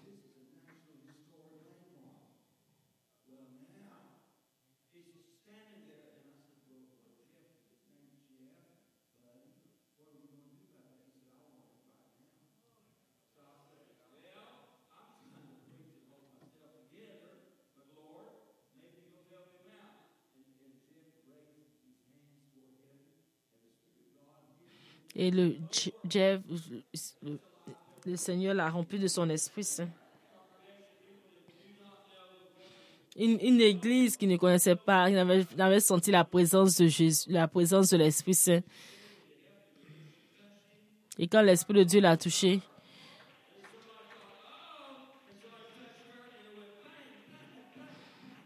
Et 25.20 25.32
le 25.32 25.56
Jeff, 26.08 26.42
le, 28.06 28.16
Seigneur 28.16 28.54
l'a 28.54 28.70
rempli 28.70 29.00
de 29.00 29.08
son 29.08 29.28
Esprit 29.32 29.64
Saint. 29.64 29.90
Une, 33.18 33.40
une 33.42 33.60
église 33.62 34.16
qui 34.16 34.28
ne 34.28 34.38
connaissait 34.38 34.76
pas, 34.76 35.08
qui 35.08 35.16
n'avait 35.56 35.80
senti 35.80 36.12
la 36.12 36.24
présence 36.24 36.78
de 36.78 36.86
Jésus, 36.86 37.32
la 37.32 37.48
présence 37.48 37.90
de 37.90 37.98
l'Esprit 37.98 38.36
Saint. 38.36 38.62
Et 41.18 41.28
quand 41.28 41.42
l'Esprit 41.42 41.74
de 41.74 41.84
Dieu 41.84 42.00
l'a 42.00 42.16
touché, 42.16 42.62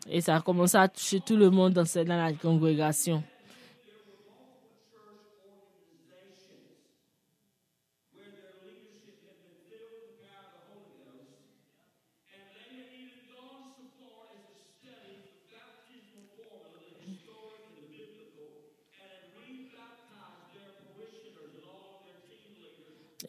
et 0.10 0.22
ça 0.22 0.38
a 0.38 0.42
commencé 0.42 0.78
à 0.78 0.88
toucher 0.88 1.20
tout 1.20 1.36
le 1.36 1.50
monde 1.50 1.74
dans, 1.74 1.84
dans 1.84 2.18
la 2.18 2.32
congrégation. 2.32 3.22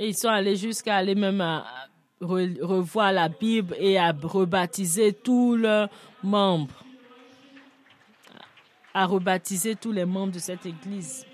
Ils 0.05 0.17
sont 0.17 0.29
allés 0.29 0.57
jusqu'à 0.57 0.97
aller 0.97 1.15
même 1.15 1.41
à 1.41 1.65
re- 2.21 2.61
revoir 2.61 3.13
la 3.13 3.29
Bible 3.29 3.75
et 3.79 3.99
à 3.99 4.11
rebaptiser 4.13 5.13
tous 5.13 5.57
leurs 5.57 5.89
membres. 6.23 6.83
À 8.95 9.07
rebaptiser 9.07 9.77
tous 9.77 9.93
les 9.93 10.05
membres 10.05 10.33
de 10.33 10.39
cette 10.39 10.67
église. 10.67 11.25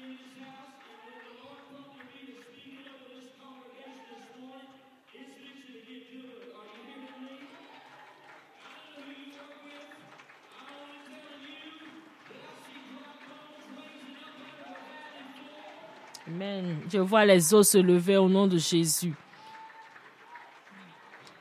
Je 16.88 16.98
vois 16.98 17.24
les 17.24 17.54
eaux 17.54 17.62
se 17.62 17.78
lever 17.78 18.16
au 18.16 18.28
nom 18.28 18.46
de 18.46 18.58
Jésus. 18.58 19.14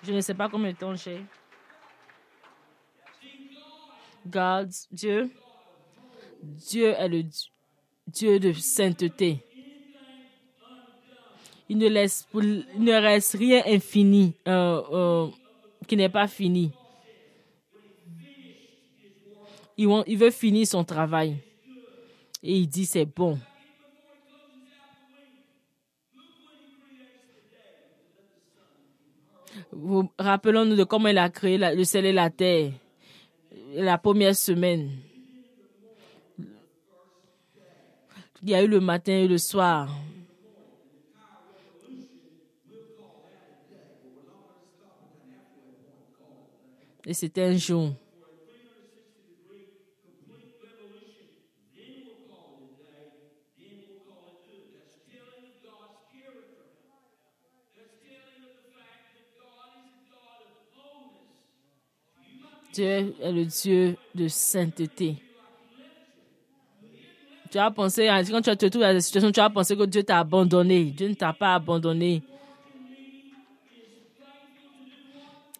Je 0.03 0.13
ne 0.13 0.21
sais 0.21 0.33
pas 0.33 0.49
combien 0.49 0.71
de 0.71 0.77
temps 0.77 0.95
j'ai. 0.95 1.21
God, 4.25 4.71
Dieu. 4.91 5.31
Dieu 6.41 6.87
est 6.97 7.07
le 7.07 7.23
Di- 7.23 7.51
Dieu 8.07 8.39
de 8.39 8.53
sainteté. 8.53 9.43
Il 11.69 11.77
ne, 11.77 11.87
laisse, 11.89 12.27
reste 12.33 13.33
rien 13.37 13.61
infini 13.65 14.33
euh, 14.47 14.81
euh, 14.91 15.27
qui 15.85 15.97
n'est 15.97 16.07
pas 16.07 16.27
fini. 16.27 16.71
Il 19.77 20.17
veut 20.17 20.31
finir 20.31 20.65
son 20.65 20.83
travail. 20.85 21.37
Et 22.41 22.57
il 22.59 22.67
dit 22.67 22.85
c'est 22.85 23.05
bon. 23.05 23.37
Rappelons-nous 30.17 30.75
de 30.75 30.83
comment 30.83 31.07
il 31.07 31.17
a 31.17 31.29
créé 31.29 31.57
le 31.57 31.83
ciel 31.83 32.05
et 32.05 32.13
la 32.13 32.29
terre. 32.29 32.71
La 33.73 33.97
première 33.97 34.35
semaine. 34.35 34.91
Il 38.43 38.49
y 38.49 38.55
a 38.55 38.63
eu 38.63 38.67
le 38.67 38.79
matin 38.79 39.13
et 39.13 39.27
le 39.27 39.37
soir. 39.37 39.89
Et 47.05 47.13
c'était 47.13 47.43
un 47.43 47.57
jour. 47.57 47.93
Est 62.79 63.31
le 63.31 63.45
Dieu 63.45 63.97
de 64.13 64.27
sainteté. 64.27 65.15
Tu 67.51 67.57
as 67.57 67.71
pensé, 67.71 68.07
à- 68.07 68.23
quand 68.23 68.41
tu 68.41 68.55
te 68.57 68.65
trouves 68.65 68.81
dans 68.81 68.91
cette 68.93 69.01
situation, 69.01 69.31
tu 69.31 69.39
as 69.39 69.49
pensé 69.49 69.75
que 69.77 69.83
Dieu 69.83 70.03
t'a 70.03 70.19
abandonné. 70.19 70.85
Dieu 70.85 71.07
ne 71.07 71.13
t'a 71.13 71.33
pas 71.33 71.55
abandonné. 71.55 72.21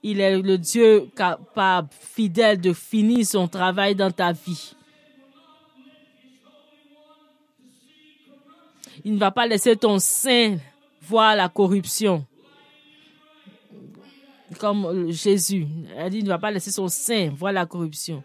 Il 0.04 0.20
est 0.20 0.38
le 0.38 0.58
Dieu 0.58 1.10
capable, 1.16 1.90
fidèle 1.92 2.60
de 2.62 2.72
finir 2.74 3.26
son 3.26 3.48
travail 3.48 3.96
dans 3.96 4.12
ta 4.12 4.32
vie. 4.32 4.74
Il 9.04 9.14
ne 9.14 9.18
va 9.20 9.32
pas 9.32 9.48
laisser 9.48 9.76
ton 9.76 10.00
sein 10.00 10.58
voir 11.02 11.36
la 11.36 11.50
corruption. 11.50 12.26
Comme 14.60 14.86
euh, 14.86 15.12
Jésus. 15.12 15.68
Elle 15.96 16.10
dit, 16.10 16.20
il 16.20 16.24
ne 16.24 16.30
va 16.30 16.40
pas 16.40 16.52
laisser 16.52 16.72
son 16.72 16.88
sein 16.88 17.30
voir 17.30 17.52
la 17.52 17.66
corruption. 17.66 18.24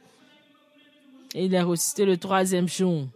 Et 1.34 1.46
il 1.46 1.54
est 1.54 1.62
ressuscité 1.62 2.04
le 2.04 2.16
troisième 2.16 2.68
jour. 2.68 3.06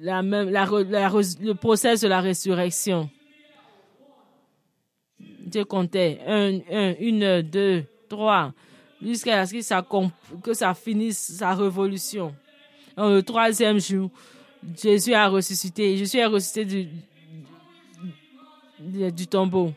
La 0.00 0.22
même, 0.22 0.50
le 0.50 1.52
process 1.54 2.00
de 2.00 2.08
la 2.08 2.20
résurrection. 2.20 3.08
Dieu 5.18 5.64
comptait 5.64 6.20
un, 6.26 6.60
un, 6.70 6.94
une, 6.98 7.42
deux, 7.42 7.84
trois, 8.08 8.52
jusqu'à 9.00 9.44
ce 9.46 9.52
que 10.40 10.54
ça, 10.54 10.74
finisse 10.74 11.36
sa 11.38 11.54
révolution. 11.54 12.34
Le 12.96 13.20
troisième 13.20 13.80
jour, 13.80 14.10
Jésus 14.80 15.14
a 15.14 15.28
ressuscité. 15.28 15.96
Jésus 15.96 16.18
est 16.18 16.26
ressuscité 16.26 16.88
du 18.78 19.26
tombeau. 19.26 19.72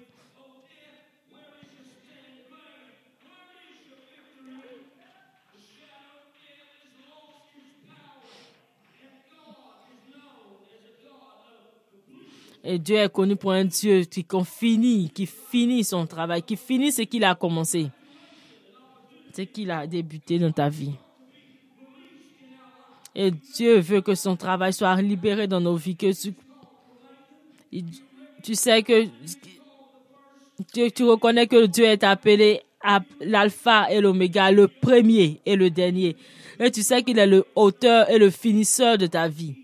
Et 12.68 12.80
Dieu 12.80 12.96
est 12.96 13.14
connu 13.14 13.36
pour 13.36 13.52
un 13.52 13.66
Dieu 13.66 14.02
qui 14.06 14.26
finit, 14.44 15.12
qui 15.14 15.28
finit 15.28 15.84
son 15.84 16.08
travail, 16.08 16.42
qui 16.42 16.58
finit 16.58 16.92
ce 16.92 17.04
qu'il 17.04 17.24
a 17.24 17.36
commencé, 17.36 17.92
ce 19.36 19.44
qu'il 19.44 19.70
a 19.70 19.86
débuté 19.86 20.40
dans 20.40 20.52
ta 20.52 20.68
vie. 20.68 20.94
Et 23.14 23.30
Dieu 23.30 23.80
veut 23.80 24.02
que 24.02 24.16
son 24.16 24.36
travail 24.36 24.74
soit 24.74 25.00
libéré 25.00 25.48
dans 25.48 25.62
nos 25.62 25.76
vies, 25.76 25.96
que 25.96 26.12
tu, 28.42 28.56
sais 28.56 28.82
que 28.82 29.06
tu, 30.74 30.92
tu 30.92 31.04
reconnais 31.04 31.46
que 31.46 31.68
Dieu 31.68 31.86
est 31.86 32.04
appelé 32.04 32.64
l'alpha 33.22 33.92
et 33.92 34.02
l'oméga, 34.02 34.50
le 34.50 34.68
premier 34.68 35.40
et 35.46 35.56
le 35.56 35.70
dernier. 35.70 36.16
Et 36.60 36.72
tu 36.72 36.82
sais 36.82 37.04
qu'il 37.04 37.20
est 37.20 37.28
le 37.28 37.46
auteur 37.56 38.10
et 38.10 38.18
le 38.18 38.32
finisseur 38.32 38.98
de 38.98 39.06
ta 39.06 39.28
vie. 39.28 39.56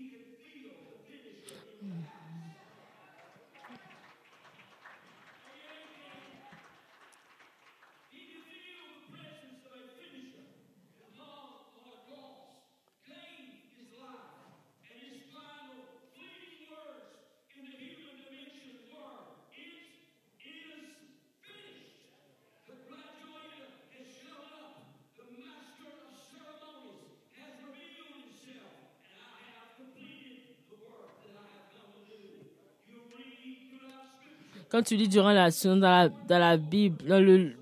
Quand 34.72 34.82
tu 34.82 34.96
lis 34.96 35.08
durant 35.08 35.32
la 35.32 35.50
dans 35.50 35.76
la, 35.76 36.08
dans 36.08 36.38
la 36.38 36.56
Bible, 36.56 37.04
dans 37.04 37.22
le, 37.22 37.52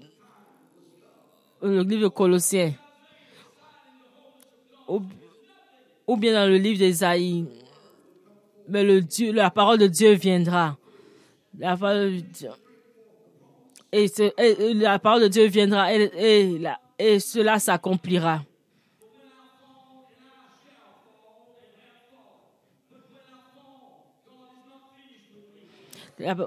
le 1.61 1.83
livre 1.83 2.09
Colossiens, 2.09 2.73
ou, 4.87 5.03
ou 6.07 6.17
bien 6.17 6.33
dans 6.33 6.49
le 6.49 6.57
livre 6.57 6.79
d'Ésaïe, 6.79 7.47
mais 8.69 8.85
le 8.85 9.01
Dieu, 9.01 9.33
la 9.33 9.51
parole 9.51 9.79
de 9.79 9.89
Dieu 9.89 10.13
viendra. 10.13 10.77
La 11.59 11.77
parole 11.77 12.13
de 12.13 12.21
Dieu. 12.21 12.51
Et, 13.91 14.07
la 14.75 15.01
parole 15.01 15.23
de 15.23 15.29
Dieu 15.29 15.47
viendra 15.49 15.93
et 15.93 17.19
cela 17.19 17.59
s'accomplira. 17.59 18.45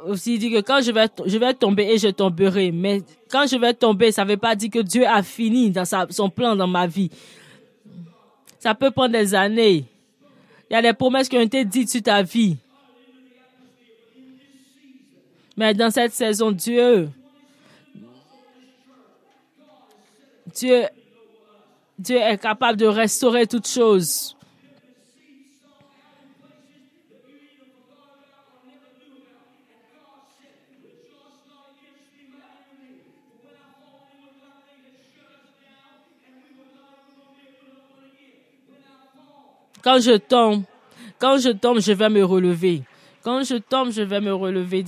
Aussi 0.06 0.36
il 0.36 0.40
dit 0.40 0.52
que 0.52 0.62
quand 0.62 0.82
je 0.82 0.92
vais, 0.92 1.08
je 1.26 1.38
vais 1.38 1.54
tomber 1.54 1.84
et 1.86 1.98
je 1.98 2.10
tomberai, 2.10 2.72
mais 2.72 3.02
quand 3.30 3.48
je 3.48 3.56
vais 3.58 3.74
tomber, 3.74 4.12
ça 4.12 4.24
ne 4.24 4.30
veut 4.30 4.38
pas 4.38 4.56
dire 4.56 4.70
que 4.70 4.80
Dieu 4.80 5.06
a 5.08 5.24
fini 5.24 5.72
dans 5.72 5.86
sa- 5.86 6.06
son 6.10 6.30
plan 6.30 6.56
dans 6.56 6.68
ma 6.68 6.86
vie. 6.86 7.10
Ça 8.60 8.76
peut 8.76 8.92
prendre 8.92 9.14
des 9.14 9.34
années. 9.34 9.86
Il 10.70 10.74
y 10.74 10.76
a 10.76 10.82
des 10.82 10.94
promesses 10.94 11.28
qui 11.28 11.38
ont 11.38 11.42
été 11.42 11.66
dites 11.66 11.90
sur 11.90 12.02
ta 12.04 12.22
vie. 12.22 12.58
Mais 15.58 15.74
dans 15.74 15.90
cette 15.92 16.14
saison, 16.14 16.52
Dieu, 16.52 17.10
Dieu, 20.56 20.84
Dieu 21.98 22.18
est 22.18 22.38
capable 22.38 22.78
de 22.78 22.86
restaurer 22.86 23.48
toutes 23.48 23.68
choses. 23.68 24.36
Quand 39.84 40.00
je 40.00 40.18
tombe, 40.18 40.64
quand 41.20 41.38
je 41.38 41.50
tombe, 41.50 41.80
je 41.80 41.92
vais 41.92 42.10
me 42.10 42.24
relever. 42.24 42.84
Quand 43.22 43.44
je 43.44 43.56
tombe, 43.56 43.92
je 43.92 44.02
vais 44.02 44.22
me 44.22 44.34
relever. 44.34 44.84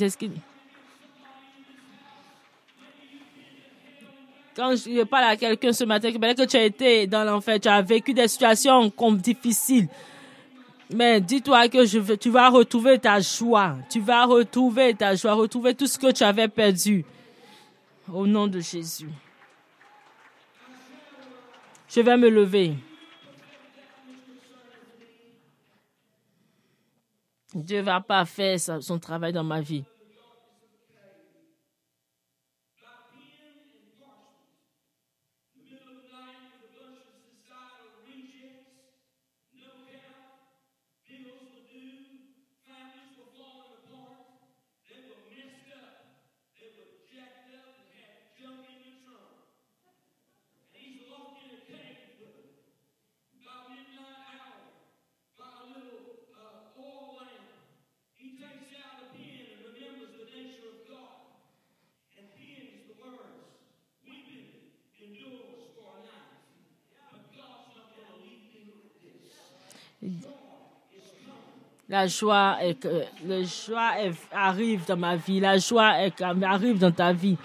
Quand 4.56 4.76
je 4.76 5.04
parle 5.04 5.26
à 5.26 5.36
quelqu'un 5.36 5.74
ce 5.74 5.84
matin, 5.84 6.12
que 6.12 6.46
tu 6.46 6.58
as 6.58 6.64
été 6.64 7.08
dans 7.08 7.26
l'enfer, 7.26 7.60
tu 7.60 7.68
as 7.68 7.82
vécu 7.82 8.14
des 8.14 8.28
situations 8.28 8.92
difficiles. 9.12 9.90
Mais 10.94 11.20
dis-toi 11.20 11.68
que 11.68 12.16
tu 12.16 12.30
vas 12.30 12.50
retrouver 12.50 13.00
ta 13.00 13.20
joie. 13.20 13.76
Tu 13.90 14.00
vas 14.00 14.26
retrouver 14.26 14.94
ta 14.94 15.16
joie, 15.16 15.34
retrouver 15.34 15.74
tout 15.74 15.88
ce 15.88 15.98
que 15.98 16.12
tu 16.12 16.24
avais 16.24 16.48
perdu. 16.48 17.04
Au 18.14 18.26
nom 18.26 18.48
de 18.48 18.60
Jésus. 18.60 19.10
Je 21.90 22.02
vais 22.02 22.18
me 22.18 22.30
lever. 22.30 22.76
Dieu 27.56 27.82
va 27.82 28.02
pas 28.02 28.26
faire 28.26 28.60
son 28.60 29.00
travail 29.00 29.32
dans 29.32 29.46
ma 29.46 29.62
vie. 29.62 29.86
La 71.88 72.08
joie, 72.08 72.58
joie 73.68 73.92
arrive 74.32 74.86
dans 74.88 74.98
ma 74.98 75.16
vie. 75.16 75.40
La 75.40 75.60
joie 75.60 75.94
arrive 76.44 76.80
dans 76.80 76.92
ta 76.92 77.14
vie. 77.14 77.38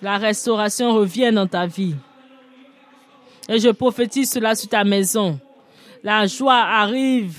La 0.00 0.18
restauration 0.18 0.92
revient 0.94 1.30
dans 1.32 1.46
ta 1.46 1.66
vie. 1.66 1.94
Et 3.48 3.60
je 3.60 3.68
prophétise 3.68 4.30
cela 4.30 4.56
sur 4.56 4.68
ta 4.68 4.82
maison. 4.82 5.38
La 6.02 6.26
joie 6.26 6.58
arrive. 6.58 7.36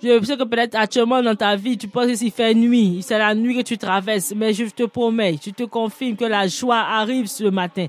Je 0.00 0.24
sais 0.24 0.36
que 0.36 0.44
peut-être 0.44 0.76
actuellement 0.76 1.20
dans 1.22 1.34
ta 1.34 1.56
vie, 1.56 1.76
tu 1.76 1.88
penses 1.88 2.06
que 2.06 2.14
s'il 2.14 2.30
fait 2.30 2.54
nuit, 2.54 3.00
c'est 3.02 3.18
la 3.18 3.34
nuit 3.34 3.56
que 3.56 3.62
tu 3.62 3.76
traverses. 3.76 4.32
Mais 4.36 4.52
je 4.54 4.66
te 4.66 4.84
promets, 4.84 5.38
je 5.44 5.50
te 5.50 5.64
confirme 5.64 6.14
que 6.14 6.24
la 6.24 6.46
joie 6.46 6.78
arrive 6.78 7.26
ce 7.26 7.44
matin. 7.44 7.88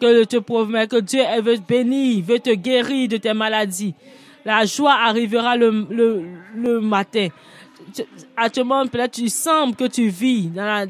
Que 0.00 0.12
je 0.18 0.24
te 0.24 0.38
promets 0.38 0.88
que 0.88 0.96
Dieu 0.96 1.22
veut 1.40 1.58
te 1.58 1.62
bénir, 1.68 2.24
veut 2.24 2.40
te 2.40 2.50
guérir 2.50 3.08
de 3.08 3.16
tes 3.16 3.32
maladies. 3.32 3.94
La 4.46 4.64
joie 4.64 4.94
arrivera 4.94 5.56
le, 5.56 5.86
le, 5.90 6.24
le 6.54 6.80
matin. 6.80 7.28
Tu- 7.92 8.04
Actuellement, 8.36 8.86
peut-être 8.86 9.14
tu 9.14 9.28
sens 9.28 9.74
que 9.74 9.88
tu 9.88 10.08
vis 10.08 10.46
dans, 10.50 10.88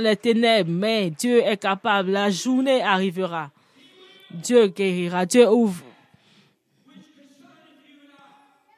les 0.00 0.16
ténèbres, 0.16 0.70
mais 0.70 1.10
Dieu 1.10 1.40
est 1.44 1.56
capable. 1.56 2.12
La 2.12 2.30
journée 2.30 2.80
arrivera. 2.80 3.50
Dieu 4.30 4.68
guérira. 4.68 5.26
Dieu 5.26 5.48
ouvre. 5.50 5.82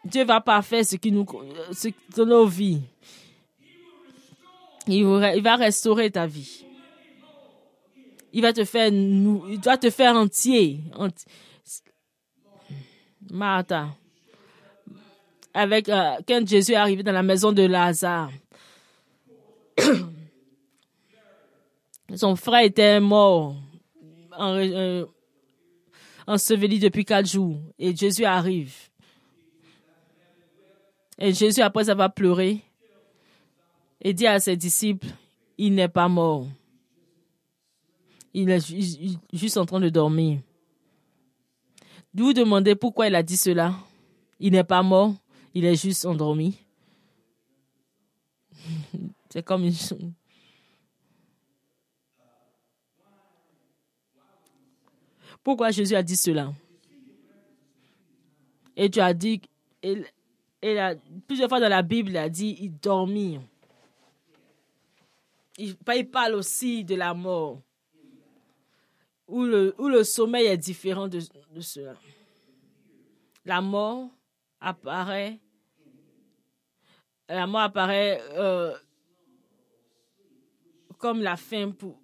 Dieu 0.07 0.25
va 0.25 0.41
pas 0.41 0.63
faire 0.63 0.85
ce 0.87 0.97
qui 0.97 1.13
nous, 1.13 1.27
ce, 1.73 1.89
dans 2.17 2.25
nos 2.27 2.47
vies. 2.47 2.81
Il 4.87 5.03
il 5.37 5.43
va 5.43 5.57
restaurer 5.57 6.11
ta 6.11 6.27
vie. 6.27 6.65
Il 8.33 8.41
va 8.41 8.53
te 8.55 8.65
faire, 8.65 8.89
il 8.91 9.61
doit 9.63 9.77
te 9.77 9.91
faire 9.91 10.15
entier. 10.15 10.81
enti- 10.95 11.27
Martha. 13.31 13.89
Avec, 15.55 15.89
euh, 15.89 16.17
quand 16.29 16.47
Jésus 16.47 16.73
est 16.73 16.77
arrivé 16.77 17.03
dans 17.03 17.13
la 17.13 17.23
maison 17.23 17.51
de 17.53 17.63
Lazare, 17.63 18.31
son 22.15 22.37
frère 22.37 22.65
était 22.65 23.01
mort, 23.01 23.57
euh, 24.39 25.07
enseveli 26.27 26.79
depuis 26.79 27.05
quatre 27.05 27.27
jours. 27.29 27.59
Et 27.79 27.95
Jésus 27.97 28.25
arrive. 28.25 28.75
Et 31.19 31.33
Jésus, 31.33 31.63
après 31.63 31.89
avoir 31.89 32.13
pleuré, 32.13 32.61
et 34.03 34.13
dit 34.13 34.27
à 34.27 34.39
ses 34.39 34.57
disciples, 34.57 35.07
il 35.57 35.75
n'est 35.75 35.89
pas 35.89 36.09
mort. 36.09 36.47
Il 38.35 38.51
est 38.51 38.61
ju- 38.67 38.83
ju- 38.83 39.17
juste 39.33 39.57
en 39.57 39.65
train 39.65 39.81
de 39.81 39.89
dormir. 39.89 40.41
Vous 42.17 42.25
vous 42.25 42.33
demandez 42.33 42.75
pourquoi 42.75 43.09
il 43.09 43.15
a 43.15 43.23
dit 43.23 43.37
cela. 43.37 43.75
Il 44.41 44.53
n'est 44.53 44.65
pas 44.65 44.83
mort, 44.83 45.15
il 45.53 45.67
est 45.67 45.77
juste 45.77 46.07
endormi. 46.07 46.59
C'est 49.29 49.45
comme 49.45 49.65
une... 49.65 49.75
Pourquoi 55.45 55.71
Jésus 55.71 55.95
a 55.95 56.03
dit 56.03 56.17
cela? 56.17 56.55
Et 58.77 58.91
tu 58.91 59.01
as 59.01 59.13
dit, 59.13 59.43
et, 59.83 60.03
plusieurs 61.27 61.51
fois 61.51 61.61
dans 61.61 61.69
la 61.69 61.83
Bible, 61.83 62.11
il 62.11 62.17
a 62.17 62.31
dit, 62.31 62.57
il 62.61 62.79
dormit. 62.79 63.41
Il 65.59 65.77
parle 66.11 66.35
aussi 66.35 66.83
de 66.83 66.95
la 66.95 67.13
mort, 67.13 67.61
où 69.29 69.45
le, 69.45 69.75
où 69.79 69.89
le 69.89 70.05
sommeil 70.05 70.47
est 70.47 70.57
différent 70.57 71.09
de, 71.09 71.21
cela. 71.61 71.95
La 73.45 73.61
mort 73.61 74.11
apparaît, 74.61 75.39
la 77.29 77.47
mort 77.47 77.63
apparaît 77.63 78.21
euh, 78.33 78.77
comme 80.99 81.23
la 81.23 81.37
fin 81.37 81.71
pour, 81.71 81.99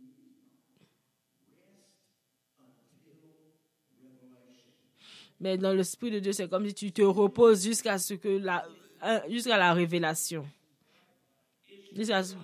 Mais 5.42 5.58
dans 5.58 5.72
l'esprit 5.72 6.12
de 6.12 6.20
Dieu, 6.20 6.32
c'est 6.32 6.48
comme 6.48 6.68
si 6.68 6.72
tu 6.74 6.92
te 6.92 7.02
reposes 7.02 7.64
jusqu'à 7.64 7.98
ce 7.98 8.14
que 8.14 8.28
la, 8.28 8.64
jusqu'à 9.28 9.56
la 9.58 9.72
révélation. 9.74 10.46
Jusqu'à 11.96 12.22
ce- 12.22 12.36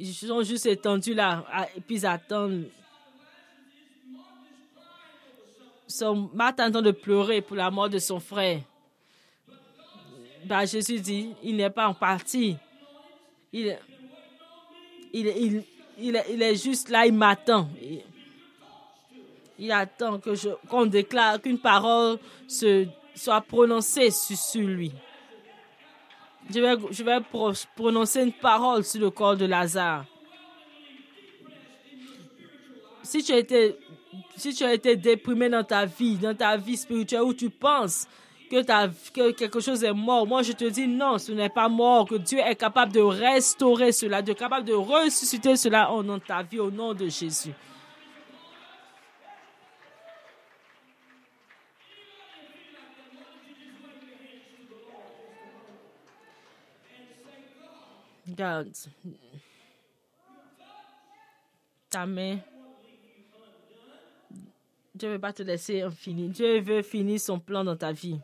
Ils 0.00 0.14
sont 0.14 0.42
juste 0.44 0.66
étendus 0.66 1.14
là, 1.14 1.44
et 1.76 1.80
puis 1.80 1.96
ils 1.96 2.06
attendent. 2.06 2.68
Son 5.88 6.30
en 6.34 6.82
de 6.82 6.90
pleurer 6.90 7.40
pour 7.40 7.56
la 7.56 7.70
mort 7.70 7.88
de 7.88 7.98
son 7.98 8.20
frère. 8.20 8.60
bah, 10.44 10.66
Jésus 10.66 11.00
dit, 11.00 11.30
il 11.42 11.56
n'est 11.56 11.70
pas 11.70 11.88
en 11.88 11.94
partie. 11.94 12.56
Il, 13.52 13.76
il, 15.12 15.26
il, 15.26 15.64
il, 15.98 16.22
il 16.30 16.42
est 16.42 16.62
juste 16.62 16.90
là, 16.90 17.06
il 17.06 17.14
m'attend. 17.14 17.68
Il, 19.58 19.72
attend 19.72 20.18
que 20.18 20.34
je, 20.34 20.50
qu'on 20.68 20.86
déclare 20.86 21.40
qu'une 21.40 21.58
parole 21.58 22.18
se, 22.46 22.86
soit 23.14 23.40
prononcée 23.40 24.10
sur 24.10 24.62
lui. 24.62 24.92
Je 26.50 26.60
vais, 26.60 26.74
je 26.90 27.02
vais 27.02 27.20
pro- 27.20 27.52
prononcer 27.76 28.22
une 28.22 28.32
parole 28.32 28.82
sur 28.84 29.00
le 29.00 29.10
corps 29.10 29.36
de 29.36 29.44
Lazare. 29.44 30.04
Si 33.02 33.22
tu 33.22 33.32
as 33.32 33.38
été, 33.38 33.76
si 34.36 34.54
tu 34.54 34.64
as 34.64 34.72
été 34.74 34.96
déprimé 34.96 35.48
dans 35.48 35.64
ta 35.64 35.84
vie, 35.86 36.16
dans 36.16 36.34
ta 36.34 36.56
vie 36.56 36.76
spirituelle, 36.76 37.22
où 37.22 37.34
tu 37.34 37.50
penses 37.50 38.06
que, 38.50 38.62
ta, 38.62 38.88
que 39.14 39.32
quelque 39.32 39.60
chose 39.60 39.84
est 39.84 39.92
mort, 39.92 40.26
moi 40.26 40.42
je 40.42 40.52
te 40.52 40.64
dis 40.64 40.86
non, 40.86 41.18
ce 41.18 41.32
n'est 41.32 41.48
pas 41.50 41.68
mort, 41.68 42.06
que 42.06 42.14
Dieu 42.16 42.38
est 42.38 42.56
capable 42.56 42.92
de 42.92 43.00
restaurer 43.00 43.92
cela, 43.92 44.22
Dieu 44.22 44.32
est 44.32 44.38
capable 44.38 44.66
de 44.66 44.72
ressusciter 44.74 45.56
cela 45.56 45.90
de 46.02 46.18
ta 46.18 46.42
vie, 46.42 46.60
au 46.60 46.70
nom 46.70 46.94
de 46.94 47.08
Jésus. 47.08 47.52
Regarde. 58.38 58.70
Ta 61.90 62.06
main. 62.06 62.38
Dieu 64.94 65.08
ne 65.08 65.14
veut 65.14 65.20
pas 65.20 65.32
te 65.32 65.42
laisser 65.42 65.82
infini. 65.82 66.28
Dieu 66.28 66.60
veut 66.60 66.82
finir 66.82 67.18
son 67.18 67.40
plan 67.40 67.64
dans 67.64 67.76
ta 67.76 67.90
vie. 67.90 68.20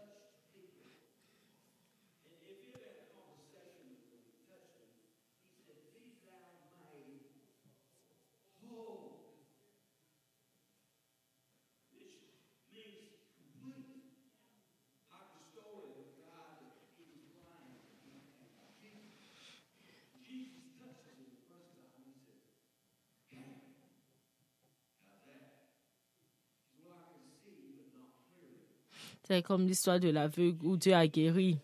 C'est 29.26 29.42
comme 29.42 29.66
l'histoire 29.66 29.98
de 29.98 30.10
l'aveugle 30.10 30.66
où 30.66 30.76
Dieu 30.76 30.92
a 30.92 31.06
guéri. 31.06 31.58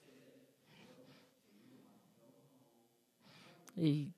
Et, 3.77 4.09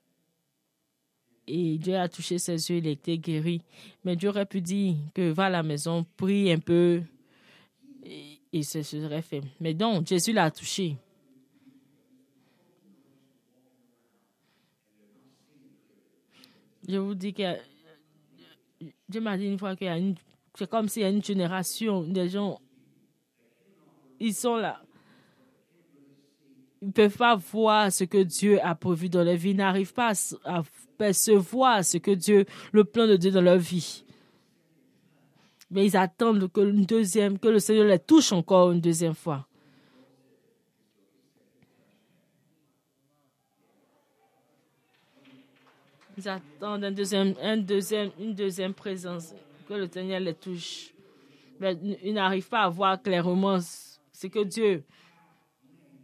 Dieu 1.77 1.97
a 1.97 2.07
touché 2.07 2.39
ses 2.39 2.53
yeux, 2.69 2.77
il 2.77 2.87
était 2.87 3.17
guéri. 3.17 3.61
Mais 4.05 4.15
Dieu 4.15 4.29
aurait 4.29 4.45
pu 4.45 4.61
dire 4.61 4.95
que 5.13 5.31
va 5.31 5.45
à 5.45 5.49
la 5.49 5.63
maison, 5.63 6.05
prie 6.15 6.51
un 6.51 6.59
peu 6.59 7.03
et, 8.05 8.63
ce 8.63 8.81
serait 8.81 9.21
fait. 9.21 9.41
Mais 9.59 9.73
non, 9.73 10.03
Jésus 10.05 10.31
l'a 10.31 10.49
touché. 10.49 10.95
Je 16.87 16.97
vous 16.97 17.15
dis 17.15 17.33
que 17.33 17.57
Dieu 19.09 19.21
m'a 19.21 19.37
dit 19.37 19.47
une 19.47 19.57
fois 19.57 19.75
qu'il. 19.75 20.15
C'est 20.55 20.69
comme 20.69 20.87
s'il 20.87 21.01
y 21.01 21.05
a 21.05 21.09
une 21.09 21.23
génération 21.23 22.03
des 22.03 22.29
gens 22.29 22.59
ils 24.23 24.33
sont 24.33 24.55
là. 24.55 24.81
Ils 26.81 26.87
ne 26.87 26.91
peuvent 26.91 27.17
pas 27.17 27.35
voir 27.35 27.91
ce 27.91 28.05
que 28.05 28.23
Dieu 28.23 28.59
a 28.65 28.73
prévu 28.73 29.09
dans 29.09 29.23
leur 29.23 29.35
vie. 29.35 29.51
Ils 29.51 29.57
n'arrivent 29.57 29.93
pas 29.93 30.13
à 30.45 30.63
percevoir 30.97 31.83
ce 31.83 31.97
que 31.97 32.11
Dieu, 32.11 32.45
le 32.71 32.85
plan 32.85 33.05
de 33.05 33.17
Dieu 33.17 33.31
dans 33.31 33.41
leur 33.41 33.57
vie. 33.57 34.03
Mais 35.69 35.85
ils 35.85 35.97
attendent 35.97 36.49
que, 36.51 36.61
une 36.61 36.85
deuxième, 36.85 37.37
que 37.37 37.49
le 37.49 37.59
Seigneur 37.59 37.85
les 37.85 37.99
touche 37.99 38.31
encore 38.31 38.71
une 38.71 38.79
deuxième 38.79 39.15
fois. 39.15 39.45
Ils 46.17 46.29
attendent 46.29 46.85
deuxième, 46.93 47.33
une 47.41 48.33
deuxième 48.33 48.73
présence, 48.73 49.33
que 49.67 49.73
le 49.73 49.87
Seigneur 49.87 50.21
les 50.21 50.33
touche. 50.33 50.93
Mais 51.59 51.77
ils 52.03 52.13
n'arrivent 52.13 52.49
pas 52.49 52.63
à 52.63 52.69
voir 52.69 53.01
clairement 53.01 53.59
ce 54.23 54.27
que 54.27 54.43
Dieu 54.45 54.83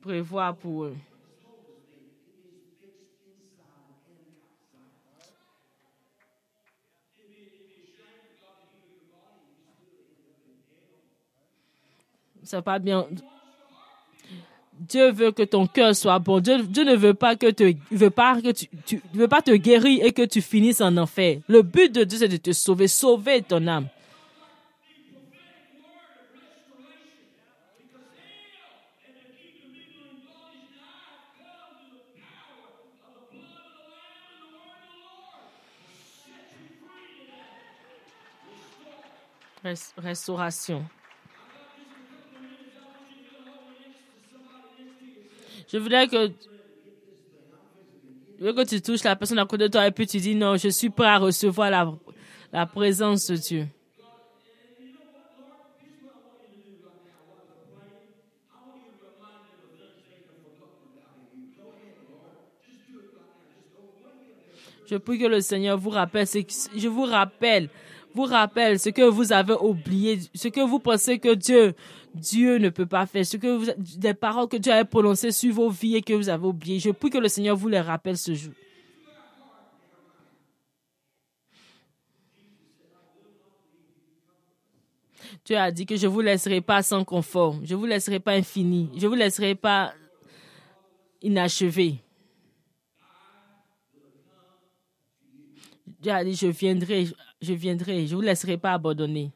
prévoit 0.02 0.52
pour 0.52 0.84
eux. 0.84 0.96
C'est 12.44 12.62
pas 12.62 12.80
bien. 12.80 13.08
Dieu 14.74 15.12
veut 15.12 15.32
que 15.32 15.44
ton 15.44 15.68
cœur 15.68 15.96
soit 15.96 16.20
bon. 16.20 16.42
Dieu, 16.42 16.64
Dieu 16.64 16.84
ne 16.84 16.96
veut 16.96 17.14
pas 17.14 17.38
que 17.38 17.50
te, 17.52 17.74
veut 17.92 18.10
pas 18.10 18.42
que 18.42 18.52
tu, 18.52 18.68
tu 18.86 19.02
veut 19.14 19.28
pas 19.30 19.42
te 19.42 19.52
guérir 19.52 20.04
et 20.04 20.12
que 20.12 20.24
tu 20.26 20.42
finisses 20.42 20.82
en 20.82 20.98
enfer. 20.98 21.40
Le 21.48 21.62
but 21.62 21.94
de 21.94 22.04
Dieu 22.04 22.18
c'est 22.18 22.28
de 22.28 22.38
te 22.38 22.52
sauver, 22.52 22.90
sauver 22.90 23.42
ton 23.44 23.66
âme. 23.68 23.88
Restauration. 39.98 40.86
Je 45.72 45.78
voudrais 45.78 46.08
que, 46.08 46.28
que 48.40 48.66
tu 48.68 48.82
touches 48.82 49.04
la 49.04 49.16
personne 49.16 49.40
à 49.40 49.46
côté 49.46 49.66
de 49.66 49.68
toi 49.68 49.86
et 49.86 49.92
puis 49.92 50.08
tu 50.08 50.18
dis 50.18 50.36
non, 50.36 50.58
je 50.58 50.70
suis 50.70 50.90
prêt 50.90 51.08
à 51.08 51.18
recevoir 51.18 51.70
la, 51.70 51.92
la 52.52 52.66
présence 52.66 53.28
de 53.28 53.36
Dieu. 53.36 53.68
Je 64.90 64.96
prie 64.96 65.20
que 65.20 65.28
le 65.28 65.40
Seigneur 65.40 65.78
vous 65.78 65.92
rappelle, 65.92 66.26
je 66.26 66.88
vous 66.88 67.04
rappelle 67.04 67.70
vous 68.14 68.24
rappelle 68.24 68.80
ce 68.80 68.90
que 68.90 69.04
vous 69.04 69.32
avez 69.32 69.54
oublié, 69.54 70.20
ce 70.34 70.48
que 70.48 70.62
vous 70.62 70.80
pensez 70.80 71.20
que 71.20 71.34
Dieu, 71.36 71.76
Dieu 72.14 72.58
ne 72.58 72.70
peut 72.70 72.86
pas 72.86 73.06
faire, 73.06 73.26
ce 73.26 73.38
que 73.38 73.76
des 73.98 74.14
paroles 74.14 74.48
que 74.48 74.58
Dieu 74.58 74.74
a 74.74 74.84
prononcées 74.86 75.32
sur 75.32 75.54
vos 75.54 75.70
vies 75.70 75.98
et 75.98 76.02
que 76.02 76.14
vous 76.14 76.30
avez 76.30 76.46
oubliées. 76.46 76.80
Je 76.80 76.92
prie 76.92 77.10
que 77.10 77.18
le 77.18 77.28
Seigneur 77.28 77.56
vous 77.56 77.68
les 77.68 77.80
rappelle 77.80 78.18
ce 78.18 78.34
jour. 78.34 78.54
Dieu 85.46 85.58
a 85.58 85.72
dit 85.72 85.86
que 85.86 85.96
je 85.96 86.08
ne 86.08 86.12
vous 86.12 86.22
laisserai 86.22 86.62
pas 86.62 86.84
sans 86.84 87.04
confort, 87.04 87.56
je 87.64 87.74
ne 87.74 87.80
vous 87.80 87.86
laisserai 87.86 88.20
pas 88.20 88.34
infini, 88.34 88.90
je 88.96 89.04
ne 89.04 89.08
vous 89.08 89.16
laisserai 89.16 89.56
pas 89.56 89.94
inachevé. 91.22 92.04
Dieu 96.02 96.12
a 96.12 96.24
dit, 96.24 96.36
je 96.36 96.48
viendrai, 96.48 97.08
je 97.42 97.54
viendrai, 97.54 98.06
je 98.06 98.12
ne 98.12 98.16
vous 98.16 98.22
laisserai 98.22 98.58
pas 98.58 98.74
abandonner. 98.74 99.32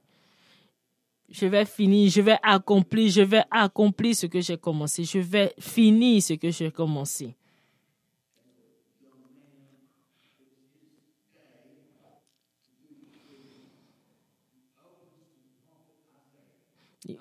Je 1.30 1.46
vais 1.46 1.66
finir, 1.66 2.10
je 2.10 2.22
vais 2.22 2.38
accomplir, 2.44 3.10
je 3.10 3.22
vais 3.22 3.44
accomplir 3.50 4.16
ce 4.16 4.28
que 4.28 4.42
j'ai 4.42 4.58
commencé. 4.58 5.04
Je 5.04 5.20
vais 5.20 5.54
finir 5.58 6.22
ce 6.22 6.34
que 6.34 6.52
j'ai 6.52 6.70
commencé. 6.70 7.36
Il 17.06 17.18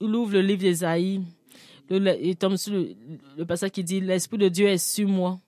ouvre, 0.00 0.32
le 0.32 0.40
livre 0.40 0.60
d'Ésaïe. 0.60 1.20
Il 1.90 2.36
tombe 2.36 2.56
sur 2.56 2.72
le 3.36 3.44
passage 3.44 3.70
qui 3.70 3.84
dit 3.84 4.00
L'Esprit 4.00 4.38
de 4.38 4.48
Dieu 4.48 4.68
est 4.68 4.78
sur 4.78 5.08
moi 5.08 5.38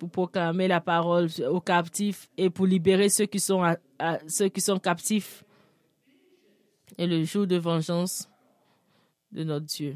pour 0.00 0.10
proclamer 0.10 0.66
la 0.66 0.80
parole 0.80 1.28
aux 1.46 1.60
captifs 1.60 2.30
et 2.38 2.48
pour 2.48 2.66
libérer 2.66 3.10
ceux 3.10 3.26
qui 3.26 3.38
sont, 3.38 3.60
captifs. 4.82 5.44
Et 6.96 7.06
le 7.06 7.22
jour 7.24 7.46
de 7.46 7.56
vengeance 7.56 8.26
de 9.30 9.44
notre 9.44 9.66
Dieu. 9.66 9.94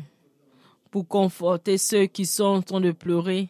Pour 0.90 1.09
conforter 1.09 1.78
ceux 1.78 2.05
qui 2.05 2.26
sont 2.26 2.44
en 2.44 2.61
train 2.61 2.82
de 2.82 2.92
pleurer. 2.92 3.48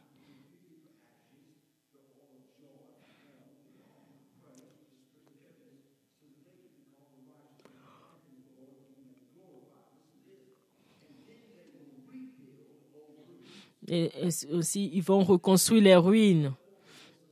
Et, 13.89 14.11
aussi, 14.51 14.91
ils 14.93 15.03
vont 15.03 15.23
reconstruire 15.23 15.83
les 15.83 15.97
ruines 15.97 16.53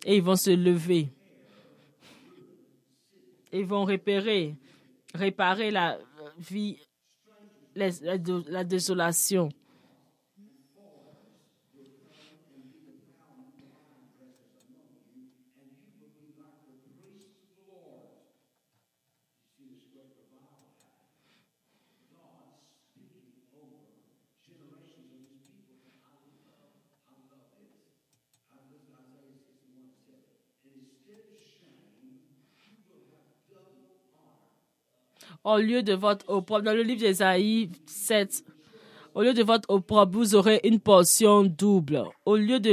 et 0.04 0.16
ils 0.16 0.22
vont 0.22 0.36
se 0.36 0.50
lever. 0.50 1.08
Ils 3.52 3.64
vont 3.64 3.84
réparer, 3.84 4.54
réparer 5.14 5.70
la 5.70 5.98
vie, 6.38 6.78
la 7.74 8.64
désolation. 8.64 9.48
Au 35.44 35.56
lieu 35.58 35.82
de 35.82 35.94
votre 35.94 36.28
opprobre, 36.28 36.62
dans 36.62 36.74
le 36.74 36.82
livre 36.82 37.00
d'Ésaïe 37.00 37.70
7, 37.86 38.44
au 39.14 39.22
lieu 39.22 39.34
de 39.34 39.42
votre 39.42 39.68
opprobre, 39.68 40.18
vous 40.18 40.34
aurez 40.34 40.60
une 40.64 40.80
portion 40.80 41.42
double. 41.44 42.02
Au 42.24 42.36
lieu 42.36 42.60
de 42.60 42.70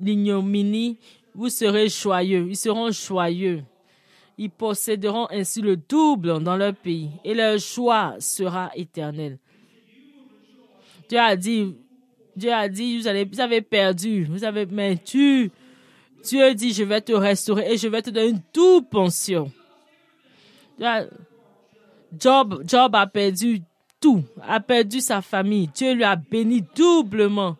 l'ignominie, 0.00 0.98
vous 1.34 1.48
serez 1.48 1.88
joyeux. 1.88 2.46
Ils 2.48 2.56
seront 2.56 2.90
joyeux. 2.90 3.64
Ils 4.36 4.50
posséderont 4.50 5.26
ainsi 5.30 5.60
le 5.60 5.76
double 5.76 6.40
dans 6.42 6.56
leur 6.56 6.74
pays 6.74 7.10
et 7.24 7.34
leur 7.34 7.58
joie 7.58 8.14
sera 8.20 8.70
éternelle. 8.76 9.38
Dieu 11.08 11.18
a 11.18 11.34
dit, 11.34 11.74
Dieu 12.36 12.52
a 12.52 12.68
dit, 12.68 12.98
vous, 12.98 13.08
avez 13.40 13.62
perdu, 13.62 14.24
vous 14.26 14.44
avez, 14.44 14.66
mais 14.66 14.96
tu, 14.96 15.50
Dieu 16.22 16.54
dit, 16.54 16.72
je 16.72 16.84
vais 16.84 17.00
te 17.00 17.12
restaurer 17.12 17.72
et 17.72 17.76
je 17.76 17.88
vais 17.88 18.02
te 18.02 18.10
donner 18.10 18.28
une 18.28 18.42
double 18.54 18.88
pension. 18.88 19.50
Job, 22.16 22.62
Job 22.66 22.94
a 22.94 23.06
perdu 23.06 23.62
tout, 24.00 24.24
a 24.42 24.60
perdu 24.60 25.00
sa 25.00 25.20
famille. 25.22 25.68
Dieu 25.74 25.94
lui 25.94 26.04
a 26.04 26.16
béni 26.16 26.64
doublement. 26.74 27.56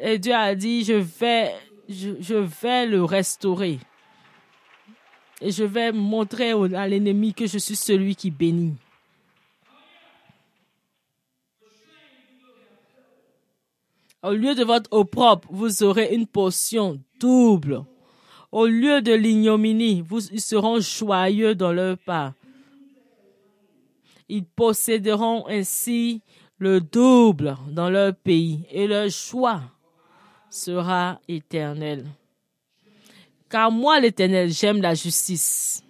Et 0.00 0.18
Dieu 0.18 0.34
a 0.34 0.54
dit, 0.54 0.84
je 0.84 0.94
vais, 0.94 1.52
je, 1.88 2.34
vais 2.34 2.86
le 2.86 3.04
restaurer. 3.04 3.78
Et 5.40 5.50
je 5.50 5.64
vais 5.64 5.92
montrer 5.92 6.52
à 6.52 6.86
l'ennemi 6.86 7.32
que 7.34 7.46
je 7.46 7.58
suis 7.58 7.76
celui 7.76 8.14
qui 8.14 8.30
bénit. 8.30 8.74
Au 14.22 14.32
lieu 14.32 14.54
de 14.54 14.64
votre 14.64 14.92
opprobre, 14.92 15.48
vous 15.50 15.82
aurez 15.82 16.14
une 16.14 16.26
portion 16.26 17.00
double. 17.18 17.84
Au 18.52 18.66
lieu 18.66 19.00
de 19.00 19.12
l'ignominie, 19.12 20.02
vous 20.06 20.20
seront 20.20 20.78
joyeux 20.80 21.54
dans 21.54 21.72
leur 21.72 21.96
pas. 21.96 22.34
Ils 24.32 24.44
posséderont 24.44 25.48
ainsi 25.48 26.22
le 26.58 26.80
double 26.80 27.56
dans 27.68 27.90
leur 27.90 28.14
pays 28.14 28.64
et 28.70 28.86
leur 28.86 29.10
choix 29.10 29.60
sera 30.48 31.20
éternel. 31.26 32.06
Car 33.48 33.72
moi, 33.72 33.98
l'Éternel, 33.98 34.52
j'aime 34.52 34.80
la 34.80 34.94
justice. 34.94 35.82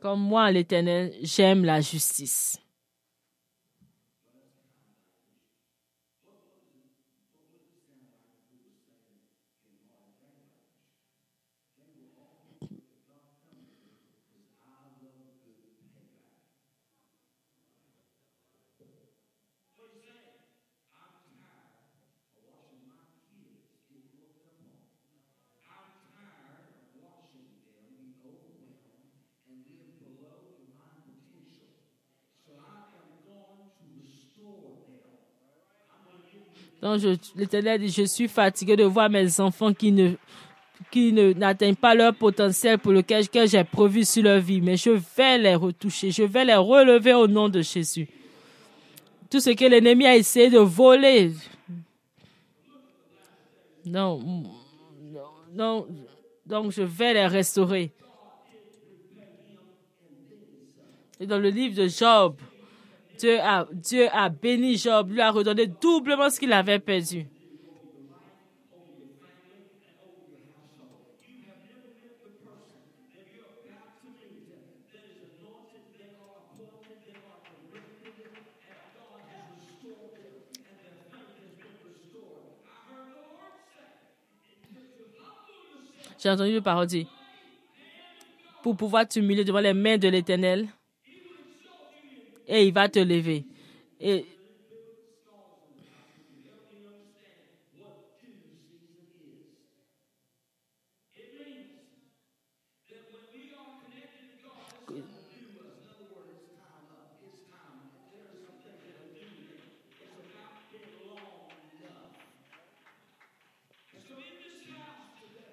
Comme 0.00 0.20
moi, 0.20 0.50
l'Éternel, 0.50 1.14
j'aime 1.22 1.64
la 1.64 1.80
justice. 1.80 2.58
Donc, 36.80 37.00
l'Éternel 37.34 37.80
dit, 37.80 37.88
je 37.88 38.04
suis 38.04 38.28
fatigué 38.28 38.76
de 38.76 38.84
voir 38.84 39.10
mes 39.10 39.40
enfants 39.40 39.74
qui 39.74 39.92
ne 39.92 40.14
qui 40.90 41.12
n'atteignent 41.12 41.74
pas 41.74 41.94
leur 41.94 42.14
potentiel 42.14 42.78
pour 42.78 42.92
lequel 42.92 43.24
j'ai 43.48 43.64
prévu 43.64 44.04
sur 44.04 44.22
leur 44.22 44.40
vie, 44.40 44.60
mais 44.60 44.76
je 44.76 44.90
vais 45.16 45.36
les 45.36 45.54
retoucher, 45.54 46.10
je 46.12 46.22
vais 46.22 46.44
les 46.44 46.54
relever 46.54 47.14
au 47.14 47.26
nom 47.26 47.48
de 47.48 47.60
Jésus. 47.62 48.08
Tout 49.28 49.40
ce 49.40 49.50
que 49.50 49.64
l'ennemi 49.64 50.06
a 50.06 50.16
essayé 50.16 50.48
de 50.48 50.58
voler, 50.58 51.32
non, 53.84 54.20
non, 55.52 55.86
donc 56.46 56.72
je 56.72 56.82
vais 56.82 57.14
les 57.14 57.26
restaurer. 57.26 57.90
Et 61.20 61.26
dans 61.26 61.38
le 61.38 61.50
livre 61.50 61.82
de 61.82 61.88
Job, 61.88 62.36
Dieu 63.18 63.40
a, 63.40 63.66
Dieu 63.72 64.08
a 64.12 64.28
béni 64.28 64.76
Job, 64.76 65.10
lui 65.10 65.20
a 65.20 65.30
redonné 65.30 65.66
doublement 65.66 66.30
ce 66.30 66.38
qu'il 66.38 66.52
avait 66.52 66.78
perdu. 66.78 67.26
J'ai 86.20 86.30
entendu 86.30 86.52
le 86.52 86.60
parole 86.60 86.86
dire, 86.86 87.06
pour 88.62 88.76
pouvoir 88.76 89.06
t'humilier 89.06 89.44
devant 89.44 89.60
les 89.60 89.72
mains 89.72 89.98
de 89.98 90.08
l'Éternel, 90.08 90.66
et 92.48 92.66
il 92.66 92.72
va 92.72 92.88
te 92.88 92.98
lever. 92.98 93.44
Et 94.00 94.24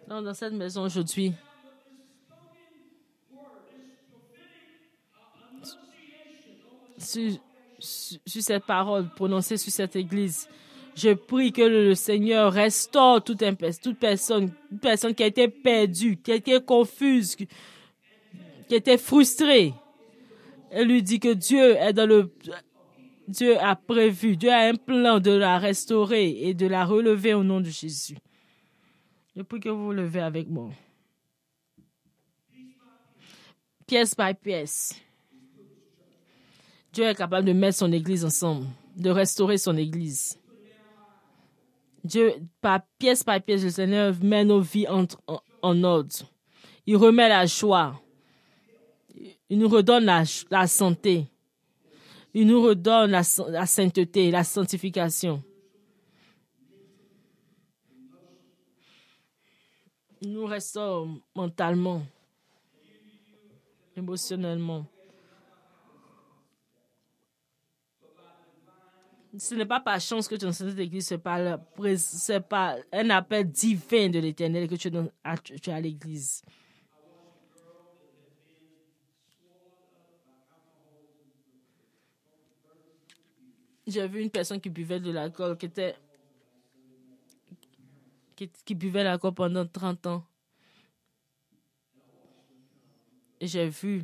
dans 0.08 0.34
cette 0.34 0.54
maison 0.54 0.84
aujourd'hui, 0.84 1.34
sur, 7.80 8.42
cette 8.42 8.66
parole 8.66 9.10
prononcée 9.10 9.58
sur 9.58 9.72
cette 9.72 9.96
église. 9.96 10.48
Je 10.96 11.14
prie 11.14 11.52
que 11.52 11.62
le 11.62 11.94
Seigneur 11.94 12.54
restaure 12.54 13.24
toute, 13.24 13.44
personne, 14.00 14.52
personne 14.82 15.14
qui 15.14 15.24
a 15.24 15.28
été 15.28 15.48
perdue, 15.50 16.18
qui 16.18 16.32
a 16.32 16.36
été 16.36 16.62
confuse, 16.62 17.36
qui, 17.36 17.48
été 18.70 18.98
frustrée. 18.98 19.74
Elle 20.72 20.88
lui 20.88 21.04
dit 21.04 21.20
que 21.20 21.34
Dieu 21.34 21.76
est 21.76 21.94
dans 21.94 22.08
le, 22.08 22.32
Dieu 23.28 23.58
a 23.60 23.76
prévu, 23.76 24.38
Dieu 24.38 24.52
a 24.52 24.68
un 24.68 24.76
plan 24.76 25.20
de 25.20 25.32
la 25.32 25.58
restaurer 25.58 26.48
et 26.48 26.54
de 26.54 26.68
la 26.68 26.86
relever 26.86 27.34
au 27.34 27.44
nom 27.44 27.60
de 27.60 27.70
Jésus. 27.70 28.18
Je 29.36 29.42
prie 29.42 29.60
que 29.60 29.70
vous 29.70 29.86
vous 29.86 29.92
levez 29.92 30.22
avec 30.22 30.48
moi. 30.48 30.70
Pièce 33.86 34.16
par 34.16 34.34
pièce. 34.34 35.05
Dieu 36.96 37.04
est 37.04 37.16
capable 37.16 37.46
de 37.46 37.52
mettre 37.52 37.80
son 37.80 37.92
Église 37.92 38.24
ensemble, 38.24 38.68
de 38.96 39.10
restaurer 39.10 39.58
son 39.58 39.76
Église. 39.76 40.40
Dieu, 42.06 42.36
par 42.62 42.80
pièce 42.98 43.22
par 43.22 43.42
pièce, 43.42 43.64
le 43.64 43.70
Seigneur 43.70 44.16
met 44.24 44.46
nos 44.46 44.62
vies 44.62 44.88
en, 44.88 45.84
ordre. 45.84 46.16
Il 46.88 46.96
remet 46.96 47.28
la 47.28 47.46
joie. 47.48 48.02
Il 49.50 49.60
nous 49.60 49.68
redonne 49.68 50.06
la, 50.06 50.68
santé. 50.68 51.26
Il 52.34 52.48
nous 52.48 52.62
redonne 52.62 53.12
la, 53.12 53.24
la 53.50 53.66
sainteté, 53.66 54.32
la 54.32 54.46
sanctification. 54.46 55.44
nous 60.22 60.46
restaure 60.46 61.08
mentalement, 61.36 62.02
émotionnellement. 63.96 64.88
Ce 69.38 69.56
n'est 69.56 69.66
pas 69.66 69.80
par 69.80 70.00
chance 70.00 70.28
que 70.28 70.36
tu 70.36 70.44
es 70.44 70.48
dans 70.48 70.54
cette 70.54 70.78
église, 70.80 71.08
c'est 71.08 71.22
c'est 71.98 72.40
pas 72.42 72.78
un 72.94 73.10
appel 73.10 73.50
divin 73.52 74.10
de 74.10 74.20
l'éternel 74.20 74.68
que 74.68 74.76
tu 74.76 74.88
es, 74.88 74.92
dans- 74.92 75.10
à- 75.24 75.38
tu 75.38 75.70
es 75.70 75.74
à 75.74 75.82
l'église. 75.82 76.42
J'ai 83.88 84.08
vu 84.08 84.22
une 84.22 84.32
personne 84.32 84.60
qui 84.60 84.70
buvait 84.70 85.00
de 85.00 85.12
l'alcool, 85.12 85.58
qui 85.58 85.68
était. 85.68 85.96
qui, 88.36 88.50
qui 88.50 88.76
buvait 88.76 89.04
l'alcool 89.04 89.34
pendant 89.34 89.66
30 89.66 90.06
ans. 90.08 90.26
J'ai 93.40 93.70
vu 93.70 94.04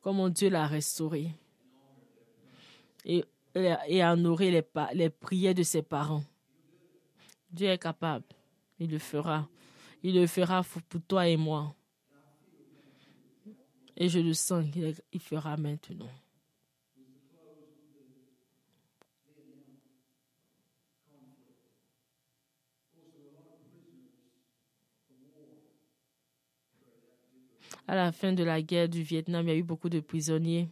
comment 0.00 0.28
Dieu 0.28 0.50
l'a 0.50 0.66
restauré. 0.66 1.30
Et, 3.04 3.24
et, 3.54 4.04
honoré 4.04 4.50
les, 4.94 5.10
prières 5.10 5.54
de 5.54 5.62
ses 5.62 5.82
parents. 5.82 6.24
Dieu 7.50 7.68
est 7.68 7.78
capable. 7.78 8.24
Il 8.78 8.90
le 8.90 8.98
fera. 8.98 9.48
Il 10.02 10.14
le 10.16 10.26
fera 10.26 10.62
pour 10.88 11.00
toi 11.02 11.28
et 11.28 11.36
moi. 11.36 11.74
Et 13.96 14.08
je 14.08 14.18
le 14.18 14.34
sens 14.34 14.64
qu'il 14.72 14.94
il 15.12 15.20
fera 15.20 15.56
maintenant. 15.56 16.10
À 27.86 27.94
la 27.94 28.12
fin 28.12 28.32
de 28.32 28.42
la 28.42 28.62
guerre 28.62 28.88
du 28.88 29.02
Vietnam, 29.02 29.46
il 29.46 29.50
y 29.50 29.52
a 29.52 29.56
eu 29.58 29.62
beaucoup 29.62 29.90
de 29.90 30.00
prisonniers. 30.00 30.68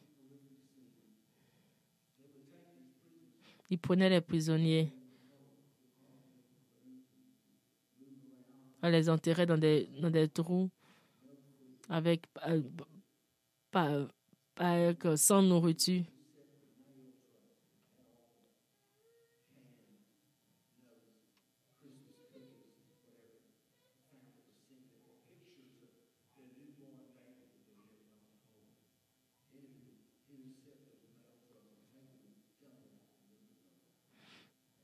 Ils 3.73 3.79
prenaient 3.79 4.11
les 4.11 4.21
prisonniers. 4.21 4.93
On 8.83 8.91
les 8.91 9.09
enterrait 9.09 9.47
dans 9.47 9.57
des, 9.57 9.89
dans 9.99 10.11
des 10.11 10.29
trous 10.29 10.69
avec, 11.89 12.27
euh, 12.47 12.61
euh, 13.75 15.17
sans 15.17 15.41
nourriture. 15.41 16.05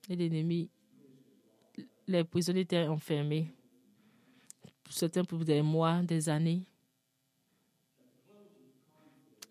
Et 0.08 0.16
l'ennemi, 0.16 0.70
les 2.06 2.24
prisonniers 2.24 2.62
étaient 2.62 2.86
enfermés. 2.86 3.52
Certains 4.90 5.24
pour 5.24 5.44
des 5.44 5.60
mois, 5.60 6.02
des 6.02 6.28
années. 6.28 6.64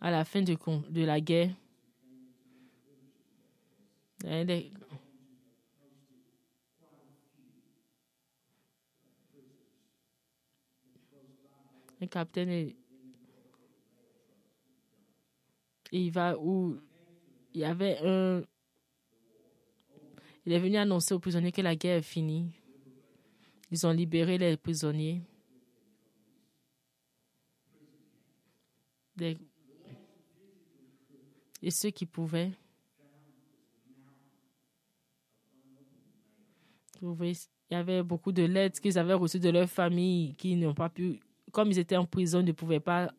À 0.01 0.10
la 0.10 0.26
fin 0.26 0.41
de, 0.41 0.55
de 0.89 1.03
la 1.03 1.20
guerre, 1.22 1.53
avait 4.24 4.45
des- 4.45 4.72
un 12.01 12.08
capitaine 12.08 12.49
est- 12.49 12.76
il 15.91 16.12
va 16.12 16.38
où? 16.38 16.80
Il 17.53 17.62
y 17.62 17.64
avait 17.64 17.97
un 18.03 18.43
il 20.48 20.54
est 20.54 20.60
venu 20.60 20.78
annoncer 20.78 21.14
aux 21.14 21.20
prisonniers 21.20 21.52
que 21.52 21.62
la 21.62 21.76
guerre 21.76 21.98
est 21.98 22.02
finie. 22.02 22.50
Ils 23.70 23.86
ont 23.86 23.91
libéré 23.91 24.38
les 24.38 24.56
prisonniers. 24.56 25.22
Et 31.62 31.70
ceux 31.70 31.89
qui 31.89 32.06
pouvaient. 32.06 32.54
Il 37.02 37.36
y 37.72 37.76
avait 37.76 38.02
beaucoup 38.02 38.32
de 38.32 38.43
lettres 38.43 38.80
qu'ils 38.80 38.98
avaient 38.98 39.16
reçues 39.16 39.41
de 39.41 39.50
leur 39.50 39.70
famille 39.70 40.34
qui 40.36 40.56
n'ont 40.56 40.74
pas 40.74 40.88
pu, 40.88 41.20
comme 41.52 41.72
ils 41.72 41.80
étaient 41.80 41.98
en 41.98 42.06
prison, 42.06 42.41
ne 42.41 42.54
pouvaient 42.54 42.80
pas, 42.80 43.12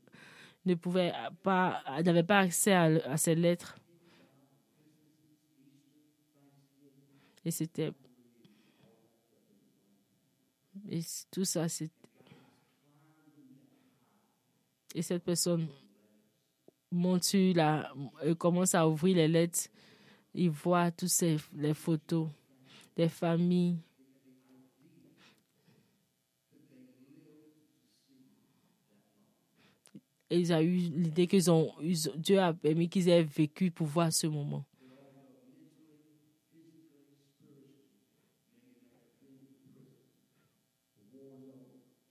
n'avaient 0.64 2.22
pas 2.22 2.38
accès 2.38 2.72
à 2.72 3.18
ces 3.18 3.34
lettres. 3.34 3.76
Et 7.48 7.50
c'était. 7.50 7.92
Et 10.90 11.00
tout 11.30 11.46
ça, 11.46 11.66
c'est. 11.66 11.90
Et 14.94 15.00
cette 15.00 15.24
personne 15.24 15.66
monte 16.90 17.24
sur 17.24 17.54
la. 17.56 17.90
euh, 18.22 18.34
commence 18.34 18.74
à 18.74 18.86
ouvrir 18.86 19.16
les 19.16 19.28
lettres. 19.28 19.70
Il 20.34 20.50
voit 20.50 20.90
toutes 20.90 21.08
ces, 21.08 21.38
les 21.54 21.72
photos 21.72 22.28
des 22.94 23.08
familles. 23.08 23.78
Et 30.28 30.38
ils 30.40 30.52
ont 30.52 30.60
eu 30.60 30.76
l'idée 30.76 31.26
qu'ils 31.26 31.50
ont, 31.50 31.72
ils 31.80 32.10
ont- 32.10 32.16
Dieu 32.16 32.38
a 32.38 32.52
permis 32.52 32.90
qu'ils 32.90 33.08
aient 33.08 33.22
vécu 33.22 33.70
pour 33.70 33.86
voir 33.86 34.12
ce 34.12 34.26
moment. 34.26 34.66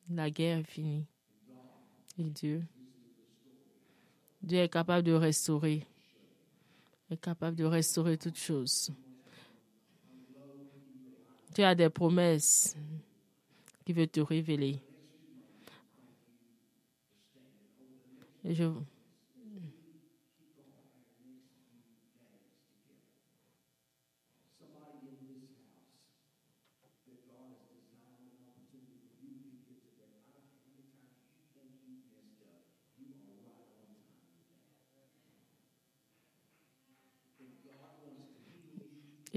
La 0.09 0.29
guerre 0.29 0.59
est 0.59 0.63
finie. 0.63 1.05
Et 2.17 2.29
Dieu, 2.29 2.63
Dieu 4.41 4.59
est 4.59 4.69
capable 4.69 5.03
de 5.03 5.13
restaurer, 5.13 5.85
est 7.11 7.17
capable 7.17 7.55
de 7.55 7.65
restaurer 7.65 8.17
toutes 8.17 8.37
choses. 8.37 8.91
Dieu 11.53 11.65
a 11.65 11.75
des 11.75 11.89
promesses 11.89 12.75
qu'il 13.85 13.95
veut 13.95 14.07
te 14.07 14.19
révéler. 14.19 14.79
Et 18.43 18.55
je, 18.55 18.71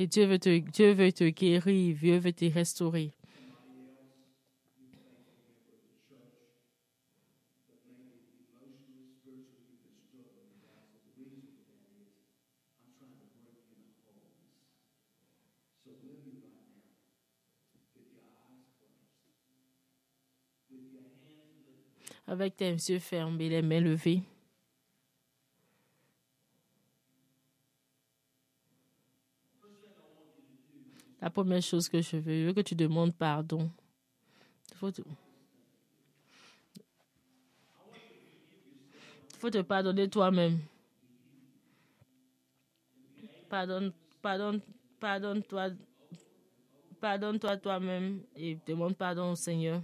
et 0.01 0.07
Dieu 0.07 0.24
veut 0.24 0.38
te, 0.38 0.59
Dieu 0.59 0.92
veut 0.92 1.12
te 1.12 1.24
guérir, 1.24 1.94
Dieu 1.94 2.16
veut 2.16 2.32
te 2.32 2.46
restaurer. 2.46 3.11
Avec 22.26 22.57
tes 22.57 22.70
yeux 22.70 23.01
fermés, 23.01 23.51
les 23.51 23.61
mains 23.61 23.80
levées. 23.80 24.22
La 31.20 31.28
première 31.28 31.60
chose 31.62 31.88
que 31.88 32.00
je 32.00 32.16
veux, 32.16 32.40
je 32.40 32.46
veux 32.46 32.52
que 32.54 32.62
tu 32.62 32.74
demandes 32.74 33.14
pardon. 33.14 33.70
Il 34.70 34.76
faut 39.38 39.50
te, 39.50 39.60
pardonner 39.60 40.08
toi-même. 40.08 40.60
Pardonne, 43.50 43.92
pardonne, 44.22 44.60
pardonne-toi, 44.98 45.70
pardonne-toi 47.00 47.56
toi-même 47.58 48.22
et 48.34 48.58
demande 48.66 48.96
pardon 48.96 49.32
au 49.32 49.36
Seigneur. 49.36 49.82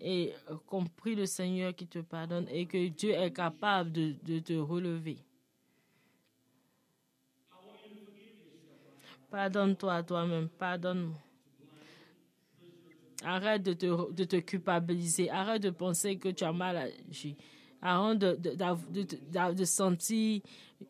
Et 0.00 0.32
compris 0.66 1.14
le 1.14 1.26
Seigneur 1.26 1.74
qui 1.74 1.86
te 1.86 2.00
pardonne 2.00 2.48
et 2.48 2.66
que 2.66 2.88
Dieu 2.88 3.12
est 3.12 3.32
capable 3.32 3.92
de 3.92 4.38
te 4.40 4.54
relever. 4.54 5.18
Pardonne-toi 9.34 10.04
toi-même, 10.04 10.48
pardonne. 10.48 11.12
Arrête 13.24 13.64
de 13.64 13.72
te, 13.72 14.12
de 14.12 14.22
te 14.22 14.36
culpabiliser. 14.36 15.28
Arrête 15.28 15.60
de 15.60 15.70
penser 15.70 16.16
que 16.16 16.28
tu 16.28 16.44
as 16.44 16.52
mal 16.52 16.76
agi. 16.76 17.36
Arrête 17.82 18.18
de, 18.20 18.36
de, 18.36 19.52
de, 19.52 19.64
sentir, 19.64 20.40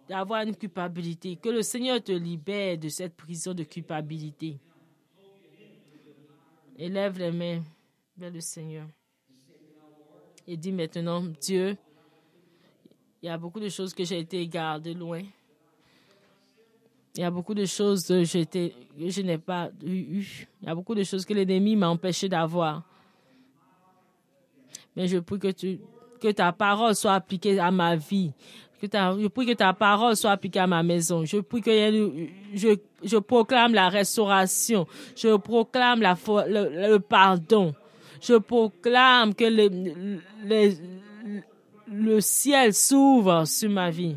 d'avoir 0.07 0.43
une 0.43 0.55
culpabilité. 0.55 1.37
Que 1.37 1.49
le 1.49 1.63
Seigneur 1.63 2.03
te 2.05 2.13
libère 2.13 2.77
de 2.77 2.91
cette 2.91 3.17
prison 3.17 3.55
de 3.55 3.63
culpabilité. 3.65 4.59
Élève 6.77 7.19
les 7.19 7.33
mains 7.33 7.63
vers 8.15 8.31
le 8.31 8.41
Seigneur. 8.41 8.87
Et 10.47 10.59
dis 10.59 10.71
maintenant, 10.71 11.23
Dieu, 11.41 11.79
il 13.23 13.27
y 13.27 13.29
a 13.31 13.39
beaucoup 13.39 13.61
de 13.61 13.71
choses 13.71 13.95
que 13.95 14.05
j'ai 14.05 14.19
été 14.19 14.47
gardé 14.47 14.93
loin. 14.93 15.23
Il 17.17 17.21
y 17.21 17.25
a 17.25 17.31
beaucoup 17.31 17.55
de 17.55 17.65
choses 17.65 18.09
que, 18.09 18.25
je 18.25 19.23
n'ai 19.23 19.39
pas 19.39 19.71
eues. 19.85 20.49
Il 20.61 20.67
y 20.67 20.69
a 20.69 20.75
beaucoup 20.75 20.97
de 20.97 21.05
choses 21.05 21.25
que 21.25 21.33
l'ennemi 21.33 21.77
m'a 21.77 21.89
empêché 21.89 22.29
d'avoir. 22.29 22.83
Mais 24.97 25.07
je 25.07 25.19
prie 25.19 25.39
que, 25.39 25.53
tu, 25.53 25.79
que 26.21 26.33
ta 26.33 26.51
parole 26.51 26.97
soit 26.97 27.15
appliquée 27.15 27.57
à 27.61 27.71
ma 27.71 27.95
vie. 27.95 28.33
Que 28.81 28.87
ta, 28.89 29.17
je 29.17 29.29
prie 29.29 29.47
que 29.47 29.53
ta 29.53 29.73
parole 29.73 30.17
soit 30.17 30.33
appliquée 30.33 30.59
à 30.59 30.67
ma 30.67 30.83
maison. 30.83 31.25
Je 31.25 31.39
prie 31.39 31.61
que 31.61 31.71
je, 32.53 33.19
proclame 33.19 33.75
la 33.75 33.89
restauration. 33.89 34.89
Je 35.15 35.37
proclame 35.37 36.01
la, 36.01 36.17
le, 36.27 36.89
le 36.89 36.99
pardon. 36.99 37.75
Je 38.21 38.35
proclame 38.39 39.35
que 39.37 39.45
le 41.87 42.21
ciel 42.21 42.75
s'ouvre 42.75 43.45
sur 43.47 43.71
ma 43.71 43.91
vie. 43.91 44.17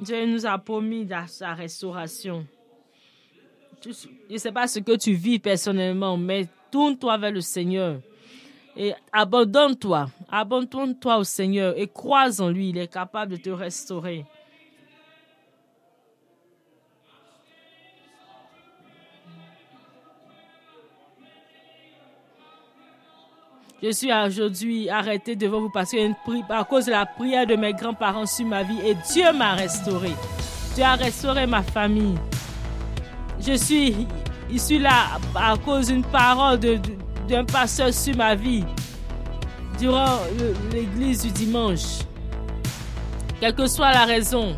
Dieu 0.00 0.26
nous 0.26 0.46
a 0.46 0.58
promis 0.58 1.06
sa 1.26 1.54
restauration. 1.54 2.46
Je 3.82 3.90
ne 4.30 4.38
sais 4.38 4.52
pas 4.52 4.66
ce 4.66 4.78
que 4.78 4.96
tu 4.96 5.12
vis 5.12 5.38
personnellement, 5.38 6.16
mais 6.16 6.46
tourne-toi 6.70 7.16
vers 7.18 7.32
le 7.32 7.40
Seigneur 7.40 8.00
et 8.76 8.94
abandonne-toi. 9.12 10.10
Abandonne-toi 10.30 11.18
au 11.18 11.24
Seigneur 11.24 11.74
et 11.76 11.86
crois 11.86 12.40
en 12.40 12.48
lui. 12.48 12.70
Il 12.70 12.78
est 12.78 12.92
capable 12.92 13.32
de 13.32 13.36
te 13.36 13.50
restaurer. 13.50 14.24
Je 23.82 23.92
suis 23.92 24.12
aujourd'hui 24.12 24.90
arrêté 24.90 25.36
devant 25.36 25.60
vous 25.60 25.70
parce 25.70 25.92
que 25.92 26.52
à 26.52 26.64
cause 26.64 26.84
de 26.84 26.90
la 26.90 27.06
prière 27.06 27.46
de 27.46 27.56
mes 27.56 27.72
grands-parents 27.72 28.26
sur 28.26 28.44
ma 28.44 28.62
vie 28.62 28.78
et 28.84 28.94
Dieu 29.10 29.32
m'a 29.32 29.54
restauré. 29.54 30.10
Dieu 30.74 30.84
a 30.84 30.96
restauré 30.96 31.46
ma 31.46 31.62
famille. 31.62 32.16
Je 33.40 33.54
suis, 33.54 34.06
ici 34.50 34.78
là 34.78 35.18
à 35.34 35.56
cause 35.56 35.86
d'une 35.86 36.04
parole 36.04 36.58
d'un 37.26 37.44
pasteur 37.46 37.94
sur 37.94 38.14
ma 38.16 38.34
vie 38.34 38.64
durant 39.78 40.18
l'église 40.70 41.22
du 41.22 41.30
dimanche. 41.30 42.00
Quelle 43.40 43.54
que 43.54 43.66
soit 43.66 43.92
la 43.92 44.04
raison, 44.04 44.54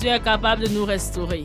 Dieu 0.00 0.10
est 0.10 0.20
capable 0.20 0.64
de 0.64 0.68
nous 0.68 0.84
restaurer. 0.84 1.44